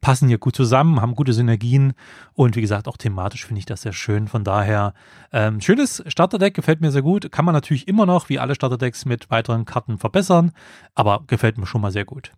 passen 0.00 0.26
hier 0.26 0.38
gut 0.38 0.56
zusammen, 0.56 1.00
haben 1.00 1.14
gute 1.14 1.32
Synergien 1.32 1.92
und 2.34 2.56
wie 2.56 2.60
gesagt, 2.60 2.88
auch 2.88 2.96
thematisch 2.96 3.46
finde 3.46 3.60
ich 3.60 3.66
das 3.66 3.82
sehr 3.82 3.92
schön. 3.92 4.26
Von 4.26 4.42
daher, 4.42 4.94
ähm, 5.30 5.60
schönes 5.60 6.02
Starterdeck, 6.08 6.54
gefällt 6.54 6.80
mir 6.80 6.90
sehr 6.90 7.02
gut. 7.02 7.30
Kann 7.30 7.44
man 7.44 7.54
natürlich 7.54 7.86
immer 7.86 8.04
noch, 8.04 8.30
wie 8.30 8.40
alle 8.40 8.56
Starterdecks, 8.56 9.04
mit 9.04 9.30
weiteren 9.30 9.64
Karten 9.64 9.96
verbessern, 9.96 10.50
aber 10.96 11.22
gefällt 11.28 11.56
mir 11.56 11.66
schon 11.66 11.82
mal 11.82 11.92
sehr 11.92 12.04
gut. 12.04 12.32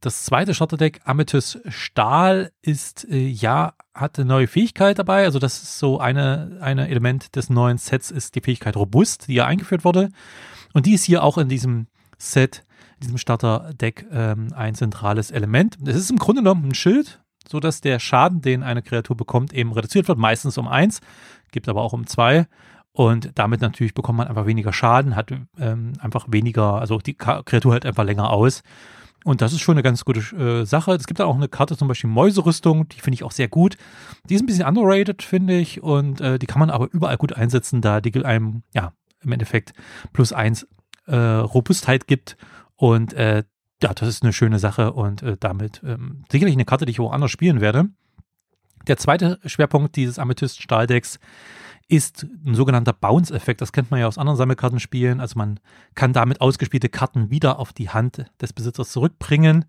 Das 0.00 0.24
zweite 0.24 0.54
Starterdeck, 0.54 1.00
Amethyst 1.04 1.62
Stahl, 1.66 2.52
ist, 2.62 3.08
äh, 3.10 3.26
ja, 3.26 3.72
hat 3.92 4.20
eine 4.20 4.28
neue 4.28 4.46
Fähigkeit 4.46 5.00
dabei. 5.00 5.24
Also 5.24 5.40
das 5.40 5.64
ist 5.64 5.80
so 5.80 5.98
eine, 5.98 6.58
eine 6.60 6.86
Element 6.88 7.34
des 7.34 7.50
neuen 7.50 7.78
Sets, 7.78 8.12
ist 8.12 8.36
die 8.36 8.40
Fähigkeit 8.40 8.76
Robust, 8.76 9.26
die 9.26 9.34
ja 9.34 9.46
eingeführt 9.46 9.84
wurde. 9.84 10.10
Und 10.74 10.86
die 10.86 10.94
ist 10.94 11.02
hier 11.02 11.24
auch 11.24 11.38
in 11.38 11.48
diesem 11.48 11.88
Set, 12.32 12.64
in 12.96 13.06
diesem 13.06 13.18
Starter-Deck 13.18 14.06
ähm, 14.10 14.48
ein 14.54 14.74
zentrales 14.74 15.30
Element. 15.30 15.78
Es 15.84 15.96
ist 15.96 16.10
im 16.10 16.18
Grunde 16.18 16.42
genommen 16.42 16.68
ein 16.68 16.74
Schild, 16.74 17.22
sodass 17.48 17.80
der 17.80 17.98
Schaden, 17.98 18.40
den 18.40 18.62
eine 18.62 18.82
Kreatur 18.82 19.16
bekommt, 19.16 19.52
eben 19.52 19.72
reduziert 19.72 20.08
wird, 20.08 20.18
meistens 20.18 20.58
um 20.58 20.68
eins, 20.68 21.00
gibt 21.52 21.68
aber 21.68 21.82
auch 21.82 21.92
um 21.92 22.06
zwei. 22.06 22.46
Und 22.92 23.32
damit 23.34 23.60
natürlich 23.60 23.92
bekommt 23.92 24.18
man 24.18 24.28
einfach 24.28 24.46
weniger 24.46 24.72
Schaden, 24.72 25.16
hat 25.16 25.32
ähm, 25.58 25.94
einfach 25.98 26.26
weniger, 26.28 26.74
also 26.74 26.98
die 26.98 27.14
Kreatur 27.14 27.72
hält 27.72 27.86
einfach 27.86 28.04
länger 28.04 28.30
aus. 28.30 28.62
Und 29.24 29.40
das 29.40 29.52
ist 29.52 29.62
schon 29.62 29.74
eine 29.74 29.82
ganz 29.82 30.04
gute 30.04 30.20
äh, 30.36 30.64
Sache. 30.64 30.92
Es 30.92 31.06
gibt 31.06 31.18
da 31.18 31.24
auch 31.24 31.34
eine 31.34 31.48
Karte, 31.48 31.76
zum 31.76 31.88
Beispiel 31.88 32.10
Mäuserüstung, 32.10 32.88
die 32.90 33.00
finde 33.00 33.14
ich 33.14 33.24
auch 33.24 33.32
sehr 33.32 33.48
gut. 33.48 33.76
Die 34.28 34.34
ist 34.34 34.42
ein 34.42 34.46
bisschen 34.46 34.68
underrated, 34.68 35.22
finde 35.22 35.56
ich, 35.58 35.82
und 35.82 36.20
äh, 36.20 36.38
die 36.38 36.46
kann 36.46 36.60
man 36.60 36.70
aber 36.70 36.88
überall 36.92 37.16
gut 37.16 37.32
einsetzen, 37.32 37.80
da 37.80 38.00
die 38.00 38.24
einem, 38.24 38.62
ja, 38.74 38.92
im 39.22 39.32
Endeffekt 39.32 39.72
plus 40.12 40.32
eins 40.32 40.68
äh, 41.06 41.16
Robustheit 41.16 42.06
gibt. 42.06 42.36
Und 42.76 43.12
äh, 43.14 43.44
ja, 43.82 43.92
das 43.92 44.08
ist 44.08 44.22
eine 44.22 44.32
schöne 44.32 44.58
Sache 44.58 44.92
und 44.92 45.22
äh, 45.22 45.36
damit 45.38 45.82
ähm, 45.84 46.24
sicherlich 46.30 46.54
eine 46.54 46.64
Karte, 46.64 46.86
die 46.86 46.92
ich 46.92 46.98
woanders 46.98 47.30
spielen 47.30 47.60
werde. 47.60 47.88
Der 48.86 48.96
zweite 48.96 49.38
Schwerpunkt 49.44 49.96
dieses 49.96 50.18
Amethyst-Stahldecks 50.18 51.18
ist 51.88 52.26
ein 52.46 52.54
sogenannter 52.54 52.92
Bounce-Effekt. 52.92 53.60
Das 53.60 53.72
kennt 53.72 53.90
man 53.90 54.00
ja 54.00 54.06
aus 54.06 54.16
anderen 54.18 54.38
Sammelkartenspielen. 54.38 55.20
Also 55.20 55.38
man 55.38 55.60
kann 55.94 56.12
damit 56.12 56.40
ausgespielte 56.40 56.88
Karten 56.88 57.30
wieder 57.30 57.58
auf 57.58 57.72
die 57.72 57.90
Hand 57.90 58.24
des 58.40 58.52
Besitzers 58.52 58.90
zurückbringen. 58.90 59.66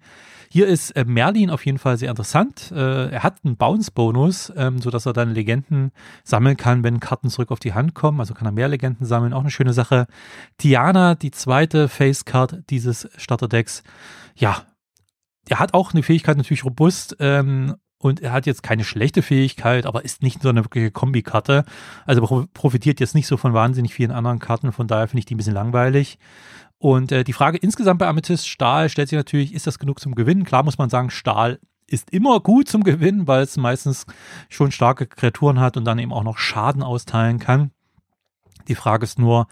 Hier 0.50 0.68
ist 0.68 0.92
äh, 0.92 1.04
Merlin 1.06 1.50
auf 1.50 1.66
jeden 1.66 1.78
Fall 1.78 1.98
sehr 1.98 2.10
interessant. 2.10 2.72
Äh, 2.72 3.10
er 3.10 3.24
hat 3.24 3.40
einen 3.44 3.58
Bounce-Bonus, 3.58 4.54
ähm, 4.56 4.80
sodass 4.80 5.06
er 5.06 5.14
dann 5.14 5.34
Legenden 5.34 5.92
sammeln 6.24 6.56
kann, 6.56 6.84
wenn 6.84 7.00
Karten 7.00 7.30
zurück 7.30 7.52
auf 7.52 7.60
die 7.60 7.74
Hand 7.74 7.96
kommen. 7.96 8.20
Also 8.20 8.34
kann 8.34 8.48
er 8.48 8.54
mehr 8.54 8.70
Legenden 8.70 9.06
sammeln. 9.06 9.34
Auch 9.34 9.42
eine 9.42 9.52
schöne 9.52 9.74
Sache. 9.74 10.08
Tiana, 10.58 11.16
die 11.16 11.32
zweite 11.32 11.90
Face-Card 11.90 12.70
dieses 12.70 13.10
Starterdecks. 13.18 13.84
Ja, 14.36 14.64
er 15.50 15.60
hat 15.60 15.74
auch 15.74 15.94
eine 15.94 16.04
Fähigkeit 16.04 16.38
natürlich 16.38 16.66
robust 16.66 17.18
ähm, 17.20 17.76
und 18.06 18.22
er 18.22 18.34
hat 18.34 18.46
jetzt 18.46 18.62
keine 18.62 18.84
schlechte 18.84 19.24
Fähigkeit, 19.24 19.88
aber 19.88 20.06
ist 20.06 20.22
nicht 20.22 20.44
so 20.44 20.50
eine 20.50 20.64
wirkliche 20.64 20.92
Kombikarte. 20.92 21.66
Also 22.06 22.46
profitiert 22.54 23.00
jetzt 23.00 23.16
nicht 23.16 23.26
so 23.26 23.36
von 23.36 23.56
wahnsinnig 23.56 23.96
vielen 23.96 24.12
anderen 24.12 24.38
Karten, 24.38 24.72
von 24.72 24.86
daher 24.86 25.08
finde 25.08 25.20
ich 25.22 25.26
die 25.26 25.34
ein 25.34 25.38
bisschen 25.38 25.56
langweilig. 25.56 26.20
Und 26.78 27.12
äh, 27.12 27.24
die 27.24 27.34
Frage 27.34 27.58
insgesamt 27.58 27.98
bei 27.98 28.08
Amethyst 28.08 28.48
Stahl 28.48 28.90
stellt 28.90 29.10
sich 29.10 29.18
natürlich, 29.18 29.56
ist 29.56 29.66
das 29.66 29.80
genug 29.80 30.00
zum 30.00 30.14
Gewinnen? 30.14 30.44
Klar 30.44 30.62
muss 30.62 30.78
man 30.78 30.92
sagen, 30.92 31.10
Stahl 31.10 31.60
ist 31.88 32.12
immer 32.12 32.42
gut 32.42 32.70
zum 32.70 32.84
Gewinnen, 32.84 33.28
weil 33.28 33.42
es 33.42 33.58
meistens 33.58 34.06
schon 34.50 34.72
starke 34.72 35.08
Kreaturen 35.08 35.60
hat 35.60 35.76
und 35.76 35.86
dann 35.86 35.98
eben 35.98 36.14
auch 36.14 36.24
noch 36.24 36.38
Schaden 36.38 36.84
austeilen 36.84 37.40
kann. 37.40 37.72
Die 38.68 38.76
Frage 38.76 39.04
ist 39.04 39.18
nur, 39.18 39.48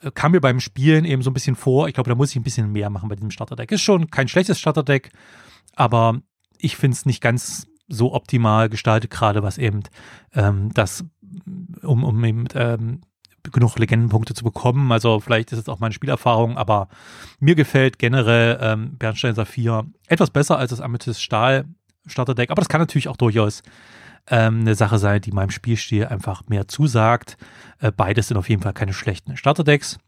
äh, 0.00 0.10
kam 0.10 0.32
mir 0.32 0.40
beim 0.40 0.58
Spielen 0.58 1.04
eben 1.04 1.22
so 1.22 1.30
ein 1.30 1.34
bisschen 1.34 1.54
vor, 1.54 1.86
ich 1.86 1.94
glaube, 1.94 2.10
da 2.10 2.16
muss 2.16 2.30
ich 2.30 2.36
ein 2.36 2.42
bisschen 2.42 2.72
mehr 2.72 2.90
machen 2.90 3.08
bei 3.08 3.14
diesem 3.14 3.30
Starterdeck. 3.30 3.70
Ist 3.70 3.82
schon 3.82 4.10
kein 4.10 4.26
schlechtes 4.26 4.58
Starterdeck, 4.58 5.12
aber 5.76 6.18
ich 6.58 6.76
finde 6.76 6.96
es 6.96 7.06
nicht 7.06 7.20
ganz 7.20 7.68
so 7.88 8.14
optimal 8.14 8.68
gestaltet, 8.68 9.10
gerade 9.10 9.42
was 9.42 9.58
eben 9.58 9.82
ähm, 10.34 10.70
das, 10.74 11.04
um, 11.82 12.04
um 12.04 12.24
eben 12.24 12.46
ähm, 12.54 13.00
genug 13.50 13.78
Legendenpunkte 13.78 14.34
zu 14.34 14.44
bekommen. 14.44 14.92
Also 14.92 15.20
vielleicht 15.20 15.52
ist 15.52 15.58
es 15.58 15.68
auch 15.68 15.80
meine 15.80 15.94
Spielerfahrung, 15.94 16.56
aber 16.56 16.88
mir 17.40 17.54
gefällt 17.54 17.98
generell 17.98 18.58
ähm, 18.60 18.96
Bernstein 18.98 19.34
Saphir 19.34 19.86
etwas 20.06 20.30
besser 20.30 20.58
als 20.58 20.70
das 20.70 20.80
Amethyst 20.80 21.22
Stahl 21.22 21.64
Starterdeck. 22.06 22.50
Aber 22.50 22.60
das 22.60 22.68
kann 22.68 22.80
natürlich 22.80 23.08
auch 23.08 23.16
durchaus 23.16 23.62
ähm, 24.28 24.60
eine 24.60 24.74
Sache 24.74 24.98
sein, 24.98 25.20
die 25.20 25.32
meinem 25.32 25.50
Spielstil 25.50 26.06
einfach 26.06 26.42
mehr 26.48 26.68
zusagt. 26.68 27.36
Äh, 27.80 27.92
beides 27.92 28.28
sind 28.28 28.36
auf 28.36 28.48
jeden 28.48 28.62
Fall 28.62 28.72
keine 28.72 28.92
schlechten 28.92 29.36
Starterdecks. 29.36 29.98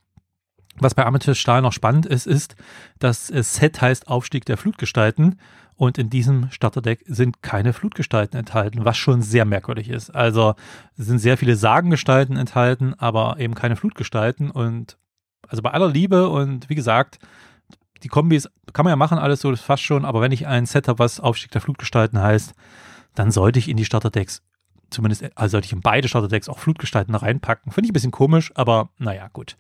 Was 0.76 0.94
bei 0.94 1.06
Amethyst 1.06 1.40
Stahl 1.40 1.62
noch 1.62 1.72
spannend 1.72 2.06
ist, 2.06 2.26
ist, 2.26 2.56
dass 2.98 3.28
das 3.28 3.54
Set 3.54 3.80
heißt 3.80 4.08
Aufstieg 4.08 4.44
der 4.44 4.56
Flutgestalten 4.56 5.38
und 5.76 5.98
in 5.98 6.10
diesem 6.10 6.50
Starterdeck 6.50 7.04
sind 7.06 7.42
keine 7.42 7.72
Flutgestalten 7.72 8.38
enthalten, 8.38 8.84
was 8.84 8.96
schon 8.96 9.22
sehr 9.22 9.44
merkwürdig 9.44 9.88
ist. 9.88 10.10
Also 10.10 10.54
sind 10.96 11.18
sehr 11.18 11.36
viele 11.36 11.56
Sagengestalten 11.56 12.36
enthalten, 12.36 12.94
aber 12.94 13.36
eben 13.38 13.54
keine 13.54 13.76
Flutgestalten 13.76 14.50
und 14.50 14.96
also 15.48 15.62
bei 15.62 15.70
aller 15.70 15.88
Liebe 15.88 16.28
und 16.28 16.68
wie 16.68 16.74
gesagt, 16.74 17.18
die 18.02 18.08
Kombis 18.08 18.48
kann 18.72 18.84
man 18.84 18.92
ja 18.92 18.96
machen, 18.96 19.18
alles 19.18 19.40
so, 19.40 19.50
das 19.50 19.60
fast 19.60 19.82
schon, 19.82 20.04
aber 20.04 20.20
wenn 20.20 20.32
ich 20.32 20.46
ein 20.46 20.66
Set 20.66 20.88
habe, 20.88 20.98
was 20.98 21.20
Aufstieg 21.20 21.50
der 21.50 21.60
Flutgestalten 21.60 22.20
heißt, 22.20 22.54
dann 23.14 23.30
sollte 23.30 23.58
ich 23.58 23.68
in 23.68 23.76
die 23.76 23.84
Starterdecks 23.84 24.42
zumindest, 24.94 25.24
also 25.36 25.52
sollte 25.52 25.66
ich 25.66 25.72
in 25.72 25.80
beide 25.80 26.08
Starterdecks 26.08 26.48
auch 26.48 26.58
Flutgestalten 26.58 27.14
reinpacken. 27.14 27.72
Finde 27.72 27.86
ich 27.86 27.90
ein 27.90 27.94
bisschen 27.94 28.10
komisch, 28.10 28.52
aber 28.54 28.88
naja, 28.98 29.28
gut. 29.32 29.56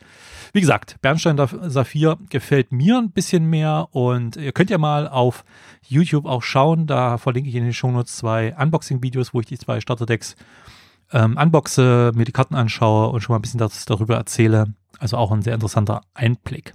Wie 0.52 0.60
gesagt, 0.60 0.96
Bernstein 1.02 1.36
Saphir 1.36 2.16
gefällt 2.30 2.72
mir 2.72 2.98
ein 2.98 3.10
bisschen 3.10 3.44
mehr 3.50 3.88
und 3.92 4.36
ihr 4.36 4.52
könnt 4.52 4.70
ja 4.70 4.78
mal 4.78 5.08
auf 5.08 5.44
YouTube 5.86 6.26
auch 6.26 6.42
schauen. 6.42 6.86
Da 6.86 7.18
verlinke 7.18 7.50
ich 7.50 7.56
in 7.56 7.64
den 7.64 7.74
Shownotes 7.74 8.16
zwei 8.16 8.56
Unboxing-Videos, 8.56 9.34
wo 9.34 9.40
ich 9.40 9.46
die 9.46 9.58
zwei 9.58 9.80
Starterdecks 9.80 10.36
ähm, 11.12 11.36
unboxe, 11.36 12.12
mir 12.14 12.24
die 12.24 12.32
Karten 12.32 12.54
anschaue 12.54 13.10
und 13.10 13.20
schon 13.20 13.34
mal 13.34 13.38
ein 13.38 13.42
bisschen 13.42 13.58
das, 13.58 13.84
darüber 13.84 14.16
erzähle. 14.16 14.74
Also 14.98 15.16
auch 15.16 15.32
ein 15.32 15.42
sehr 15.42 15.54
interessanter 15.54 16.02
Einblick. 16.14 16.72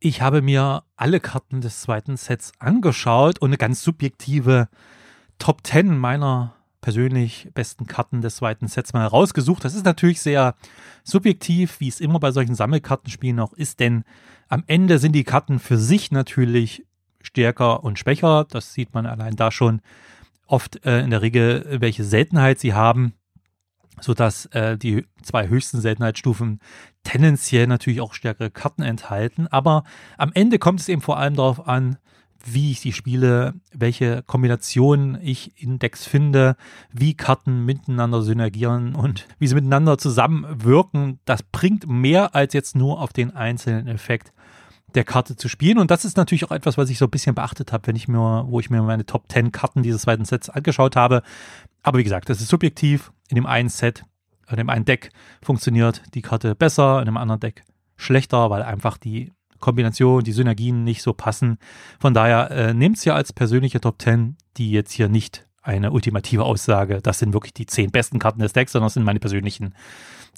Ich 0.00 0.22
habe 0.22 0.42
mir 0.42 0.84
alle 0.96 1.18
Karten 1.20 1.60
des 1.60 1.80
zweiten 1.80 2.16
Sets 2.16 2.52
angeschaut 2.58 3.40
und 3.40 3.48
eine 3.50 3.58
ganz 3.58 3.82
subjektive 3.82 4.68
Top 5.38 5.66
10 5.66 5.96
meiner 5.96 6.54
persönlich 6.80 7.48
besten 7.54 7.86
Karten 7.86 8.20
des 8.20 8.36
zweiten 8.36 8.68
Sets 8.68 8.92
mal 8.92 9.02
herausgesucht. 9.02 9.64
Das 9.64 9.74
ist 9.74 9.84
natürlich 9.84 10.20
sehr 10.20 10.54
subjektiv, 11.02 11.80
wie 11.80 11.88
es 11.88 12.00
immer 12.00 12.20
bei 12.20 12.30
solchen 12.30 12.54
Sammelkartenspielen 12.54 13.40
auch 13.40 13.52
ist, 13.52 13.80
denn 13.80 14.04
am 14.48 14.64
Ende 14.66 14.98
sind 14.98 15.12
die 15.12 15.24
Karten 15.24 15.58
für 15.58 15.76
sich 15.76 16.10
natürlich 16.10 16.86
stärker 17.20 17.84
und 17.84 17.98
schwächer. 17.98 18.46
Das 18.48 18.72
sieht 18.72 18.94
man 18.94 19.06
allein 19.06 19.36
da 19.36 19.50
schon 19.50 19.80
oft 20.46 20.84
äh, 20.86 21.00
in 21.00 21.10
der 21.10 21.22
Regel, 21.22 21.78
welche 21.80 22.04
Seltenheit 22.04 22.58
sie 22.58 22.74
haben, 22.74 23.12
sodass 24.00 24.46
äh, 24.46 24.78
die 24.78 25.06
zwei 25.22 25.48
höchsten 25.48 25.80
Seltenheitsstufen 25.80 26.60
tendenziell 27.04 27.66
natürlich 27.66 28.00
auch 28.00 28.14
stärkere 28.14 28.50
Karten 28.50 28.82
enthalten. 28.82 29.46
Aber 29.48 29.84
am 30.16 30.30
Ende 30.32 30.58
kommt 30.58 30.80
es 30.80 30.88
eben 30.88 31.02
vor 31.02 31.18
allem 31.18 31.34
darauf 31.34 31.68
an, 31.68 31.98
wie 32.44 32.70
ich 32.70 32.80
sie 32.80 32.92
spiele, 32.92 33.54
welche 33.72 34.22
Kombinationen 34.22 35.18
ich 35.20 35.60
in 35.60 35.78
Decks 35.78 36.06
finde, 36.06 36.56
wie 36.92 37.14
Karten 37.14 37.64
miteinander 37.64 38.22
synergieren 38.22 38.94
und 38.94 39.26
wie 39.38 39.48
sie 39.48 39.54
miteinander 39.54 39.98
zusammenwirken. 39.98 41.18
Das 41.24 41.42
bringt 41.42 41.88
mehr 41.88 42.34
als 42.34 42.54
jetzt 42.54 42.76
nur 42.76 43.00
auf 43.00 43.12
den 43.12 43.34
einzelnen 43.34 43.88
Effekt 43.88 44.32
der 44.94 45.04
Karte 45.04 45.36
zu 45.36 45.48
spielen. 45.48 45.78
Und 45.78 45.90
das 45.90 46.04
ist 46.04 46.16
natürlich 46.16 46.44
auch 46.44 46.52
etwas, 46.52 46.78
was 46.78 46.90
ich 46.90 46.98
so 46.98 47.06
ein 47.06 47.10
bisschen 47.10 47.34
beachtet 47.34 47.72
habe, 47.72 47.86
wenn 47.88 47.96
ich 47.96 48.08
mir, 48.08 48.46
wo 48.48 48.60
ich 48.60 48.70
mir 48.70 48.82
meine 48.82 49.04
Top 49.04 49.30
10 49.30 49.52
Karten 49.52 49.82
dieses 49.82 50.02
zweiten 50.02 50.24
Sets 50.24 50.48
angeschaut 50.48 50.96
habe. 50.96 51.22
Aber 51.82 51.98
wie 51.98 52.04
gesagt, 52.04 52.30
das 52.30 52.40
ist 52.40 52.48
subjektiv. 52.48 53.12
In 53.28 53.34
dem 53.34 53.46
einen 53.46 53.68
Set, 53.68 54.04
in 54.48 54.56
dem 54.56 54.70
einen 54.70 54.84
Deck 54.84 55.10
funktioniert 55.42 56.02
die 56.14 56.22
Karte 56.22 56.54
besser, 56.54 57.00
in 57.00 57.06
dem 57.06 57.16
anderen 57.16 57.40
Deck 57.40 57.64
schlechter, 57.96 58.48
weil 58.48 58.62
einfach 58.62 58.96
die 58.96 59.32
Kombination, 59.60 60.24
die 60.24 60.32
Synergien 60.32 60.84
nicht 60.84 61.02
so 61.02 61.12
passen. 61.12 61.58
Von 61.98 62.14
daher 62.14 62.50
äh, 62.50 62.74
nehmt 62.74 62.96
es 62.98 63.04
ja 63.04 63.14
als 63.14 63.32
persönliche 63.32 63.80
Top 63.80 64.00
10, 64.00 64.36
die 64.56 64.70
jetzt 64.70 64.92
hier 64.92 65.08
nicht 65.08 65.46
eine 65.62 65.92
ultimative 65.92 66.44
Aussage, 66.44 67.00
das 67.02 67.18
sind 67.18 67.34
wirklich 67.34 67.52
die 67.52 67.66
zehn 67.66 67.90
besten 67.90 68.18
Karten 68.18 68.40
des 68.40 68.54
Decks, 68.54 68.72
sondern 68.72 68.86
das 68.86 68.94
sind 68.94 69.04
meine 69.04 69.20
persönlichen 69.20 69.74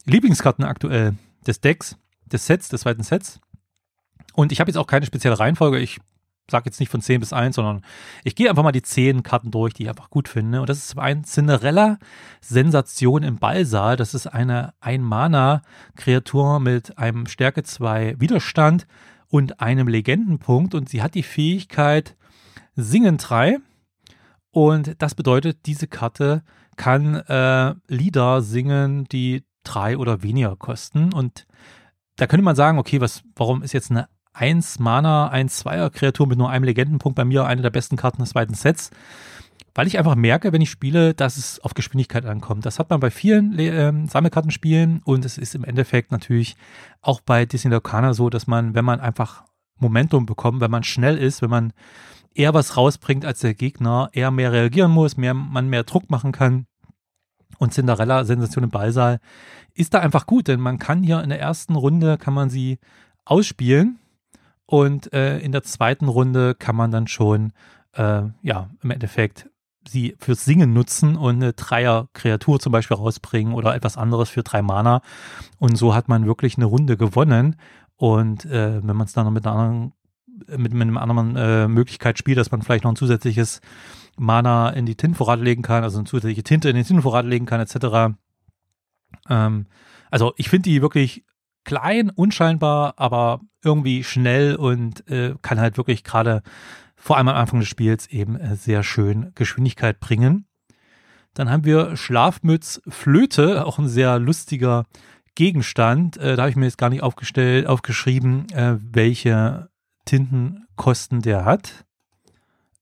Lieblingskarten 0.04 0.64
aktuell 0.64 1.14
des 1.46 1.60
Decks, 1.60 1.96
des 2.26 2.46
Sets, 2.46 2.68
des 2.68 2.80
zweiten 2.80 3.02
Sets. 3.02 3.40
Und 4.34 4.50
ich 4.50 4.60
habe 4.60 4.70
jetzt 4.70 4.76
auch 4.76 4.86
keine 4.86 5.06
spezielle 5.06 5.38
Reihenfolge. 5.38 5.78
Ich 5.78 5.98
sage 6.50 6.66
jetzt 6.66 6.80
nicht 6.80 6.90
von 6.90 7.00
10 7.00 7.20
bis 7.20 7.32
1, 7.32 7.56
sondern 7.56 7.82
ich 8.24 8.34
gehe 8.34 8.48
einfach 8.48 8.62
mal 8.62 8.72
die 8.72 8.82
10 8.82 9.22
Karten 9.22 9.50
durch, 9.50 9.74
die 9.74 9.84
ich 9.84 9.88
einfach 9.88 10.10
gut 10.10 10.28
finde. 10.28 10.60
Und 10.60 10.68
das 10.68 10.78
ist 10.78 10.98
ein 10.98 11.24
Cinderella 11.24 11.98
Sensation 12.40 13.22
im 13.22 13.36
Ballsaal. 13.36 13.96
Das 13.96 14.14
ist 14.14 14.26
eine 14.26 14.74
Ein-Mana-Kreatur 14.80 16.60
mit 16.60 16.98
einem 16.98 17.26
Stärke 17.26 17.62
2 17.62 18.16
Widerstand 18.18 18.86
und 19.28 19.60
einem 19.60 19.88
Legendenpunkt 19.88 20.74
und 20.74 20.88
sie 20.88 21.02
hat 21.02 21.14
die 21.14 21.22
Fähigkeit 21.22 22.16
Singen 22.74 23.16
3 23.16 23.58
und 24.50 25.00
das 25.00 25.14
bedeutet, 25.14 25.66
diese 25.66 25.86
Karte 25.86 26.42
kann 26.76 27.14
äh, 27.14 27.74
Lieder 27.86 28.42
singen, 28.42 29.04
die 29.04 29.44
drei 29.64 29.96
oder 29.96 30.22
weniger 30.22 30.56
kosten 30.56 31.12
und 31.12 31.46
da 32.16 32.26
könnte 32.26 32.44
man 32.44 32.56
sagen, 32.56 32.78
okay, 32.78 33.00
was, 33.00 33.22
warum 33.36 33.62
ist 33.62 33.72
jetzt 33.72 33.90
eine 33.90 34.08
1 34.32 34.78
Mana, 34.78 35.28
1 35.28 35.64
2er 35.64 35.90
Kreatur 35.90 36.26
mit 36.26 36.38
nur 36.38 36.50
einem 36.50 36.64
Legendenpunkt 36.64 37.16
bei 37.16 37.24
mir 37.24 37.44
eine 37.44 37.62
der 37.62 37.70
besten 37.70 37.96
Karten 37.96 38.22
des 38.22 38.30
zweiten 38.30 38.54
Sets? 38.54 38.90
weil 39.74 39.86
ich 39.86 39.98
einfach 39.98 40.16
merke, 40.16 40.52
wenn 40.52 40.60
ich 40.60 40.70
spiele, 40.70 41.14
dass 41.14 41.36
es 41.36 41.60
auf 41.60 41.74
Geschwindigkeit 41.74 42.26
ankommt. 42.26 42.66
Das 42.66 42.78
hat 42.78 42.90
man 42.90 43.00
bei 43.00 43.10
vielen 43.10 43.58
äh, 43.58 43.92
Sammelkartenspielen 44.06 45.00
und 45.04 45.24
es 45.24 45.38
ist 45.38 45.54
im 45.54 45.64
Endeffekt 45.64 46.12
natürlich 46.12 46.56
auch 47.02 47.20
bei 47.20 47.46
Disney 47.46 47.70
Locana 47.70 48.14
so, 48.14 48.30
dass 48.30 48.46
man, 48.46 48.74
wenn 48.74 48.84
man 48.84 49.00
einfach 49.00 49.44
Momentum 49.78 50.26
bekommt, 50.26 50.60
wenn 50.60 50.70
man 50.70 50.82
schnell 50.82 51.16
ist, 51.16 51.40
wenn 51.40 51.50
man 51.50 51.72
eher 52.34 52.54
was 52.54 52.76
rausbringt 52.76 53.24
als 53.24 53.40
der 53.40 53.54
Gegner, 53.54 54.10
eher 54.12 54.30
mehr 54.30 54.52
reagieren 54.52 54.90
muss, 54.90 55.16
mehr, 55.16 55.34
man 55.34 55.68
mehr 55.68 55.84
Druck 55.84 56.10
machen 56.10 56.32
kann. 56.32 56.66
Und 57.58 57.72
Cinderella, 57.72 58.24
Sensation 58.24 58.64
im 58.64 58.70
Ballsaal, 58.70 59.18
ist 59.74 59.94
da 59.94 60.00
einfach 60.00 60.26
gut, 60.26 60.48
denn 60.48 60.60
man 60.60 60.78
kann 60.78 61.02
hier 61.02 61.22
in 61.22 61.30
der 61.30 61.40
ersten 61.40 61.74
Runde, 61.74 62.18
kann 62.18 62.34
man 62.34 62.50
sie 62.50 62.78
ausspielen 63.24 63.98
und 64.70 65.12
äh, 65.12 65.40
in 65.40 65.50
der 65.50 65.64
zweiten 65.64 66.06
Runde 66.06 66.54
kann 66.54 66.76
man 66.76 66.92
dann 66.92 67.08
schon, 67.08 67.52
äh, 67.94 68.22
ja, 68.40 68.70
im 68.80 68.90
Endeffekt 68.92 69.50
sie 69.88 70.14
fürs 70.20 70.44
Singen 70.44 70.72
nutzen 70.72 71.16
und 71.16 71.42
eine 71.42 71.54
Dreier-Kreatur 71.54 72.60
zum 72.60 72.70
Beispiel 72.70 72.96
rausbringen 72.96 73.52
oder 73.52 73.74
etwas 73.74 73.96
anderes 73.96 74.30
für 74.30 74.44
drei 74.44 74.62
Mana. 74.62 75.02
Und 75.58 75.74
so 75.74 75.92
hat 75.92 76.06
man 76.06 76.24
wirklich 76.24 76.56
eine 76.56 76.66
Runde 76.66 76.96
gewonnen. 76.96 77.56
Und 77.96 78.44
äh, 78.44 78.80
wenn 78.86 78.94
man 78.94 79.06
es 79.06 79.12
dann 79.12 79.24
noch 79.24 79.32
mit 79.32 79.44
einer 79.44 79.56
anderen, 79.56 79.92
mit, 80.56 80.72
mit 80.72 80.86
einer 80.86 81.02
anderen 81.02 81.34
äh, 81.34 81.66
Möglichkeit 81.66 82.16
spielt, 82.16 82.38
dass 82.38 82.52
man 82.52 82.62
vielleicht 82.62 82.84
noch 82.84 82.92
ein 82.92 82.96
zusätzliches 82.96 83.60
Mana 84.16 84.70
in 84.70 84.86
die 84.86 84.94
Tintenvorrat 84.94 85.40
legen 85.40 85.62
kann, 85.62 85.82
also 85.82 85.98
eine 85.98 86.06
zusätzliche 86.06 86.44
Tinte 86.44 86.70
in 86.70 86.76
den 86.76 86.84
Tintenvorrat 86.84 87.26
legen 87.26 87.46
kann, 87.46 87.60
etc. 87.60 88.14
Ähm, 89.28 89.66
also 90.12 90.32
ich 90.36 90.48
finde 90.48 90.70
die 90.70 90.80
wirklich 90.80 91.24
klein, 91.64 92.10
unscheinbar, 92.10 92.94
aber 92.96 93.40
irgendwie 93.62 94.04
schnell 94.04 94.56
und 94.56 95.08
äh, 95.08 95.34
kann 95.42 95.60
halt 95.60 95.76
wirklich 95.76 96.04
gerade 96.04 96.42
vor 96.96 97.16
allem 97.16 97.28
am 97.28 97.36
Anfang 97.36 97.60
des 97.60 97.68
Spiels 97.68 98.06
eben 98.08 98.36
äh, 98.36 98.56
sehr 98.56 98.82
schön 98.82 99.32
Geschwindigkeit 99.34 100.00
bringen. 100.00 100.46
Dann 101.34 101.50
haben 101.50 101.64
wir 101.64 101.96
Schlafmütz 101.96 102.82
Flöte, 102.88 103.66
auch 103.66 103.78
ein 103.78 103.88
sehr 103.88 104.18
lustiger 104.18 104.86
Gegenstand. 105.34 106.16
Äh, 106.16 106.36
da 106.36 106.42
habe 106.42 106.50
ich 106.50 106.56
mir 106.56 106.66
jetzt 106.66 106.78
gar 106.78 106.90
nicht 106.90 107.02
aufgestellt, 107.02 107.66
aufgeschrieben, 107.66 108.50
äh, 108.50 108.76
welche 108.80 109.70
Tintenkosten 110.04 111.22
der 111.22 111.44
hat. 111.44 111.84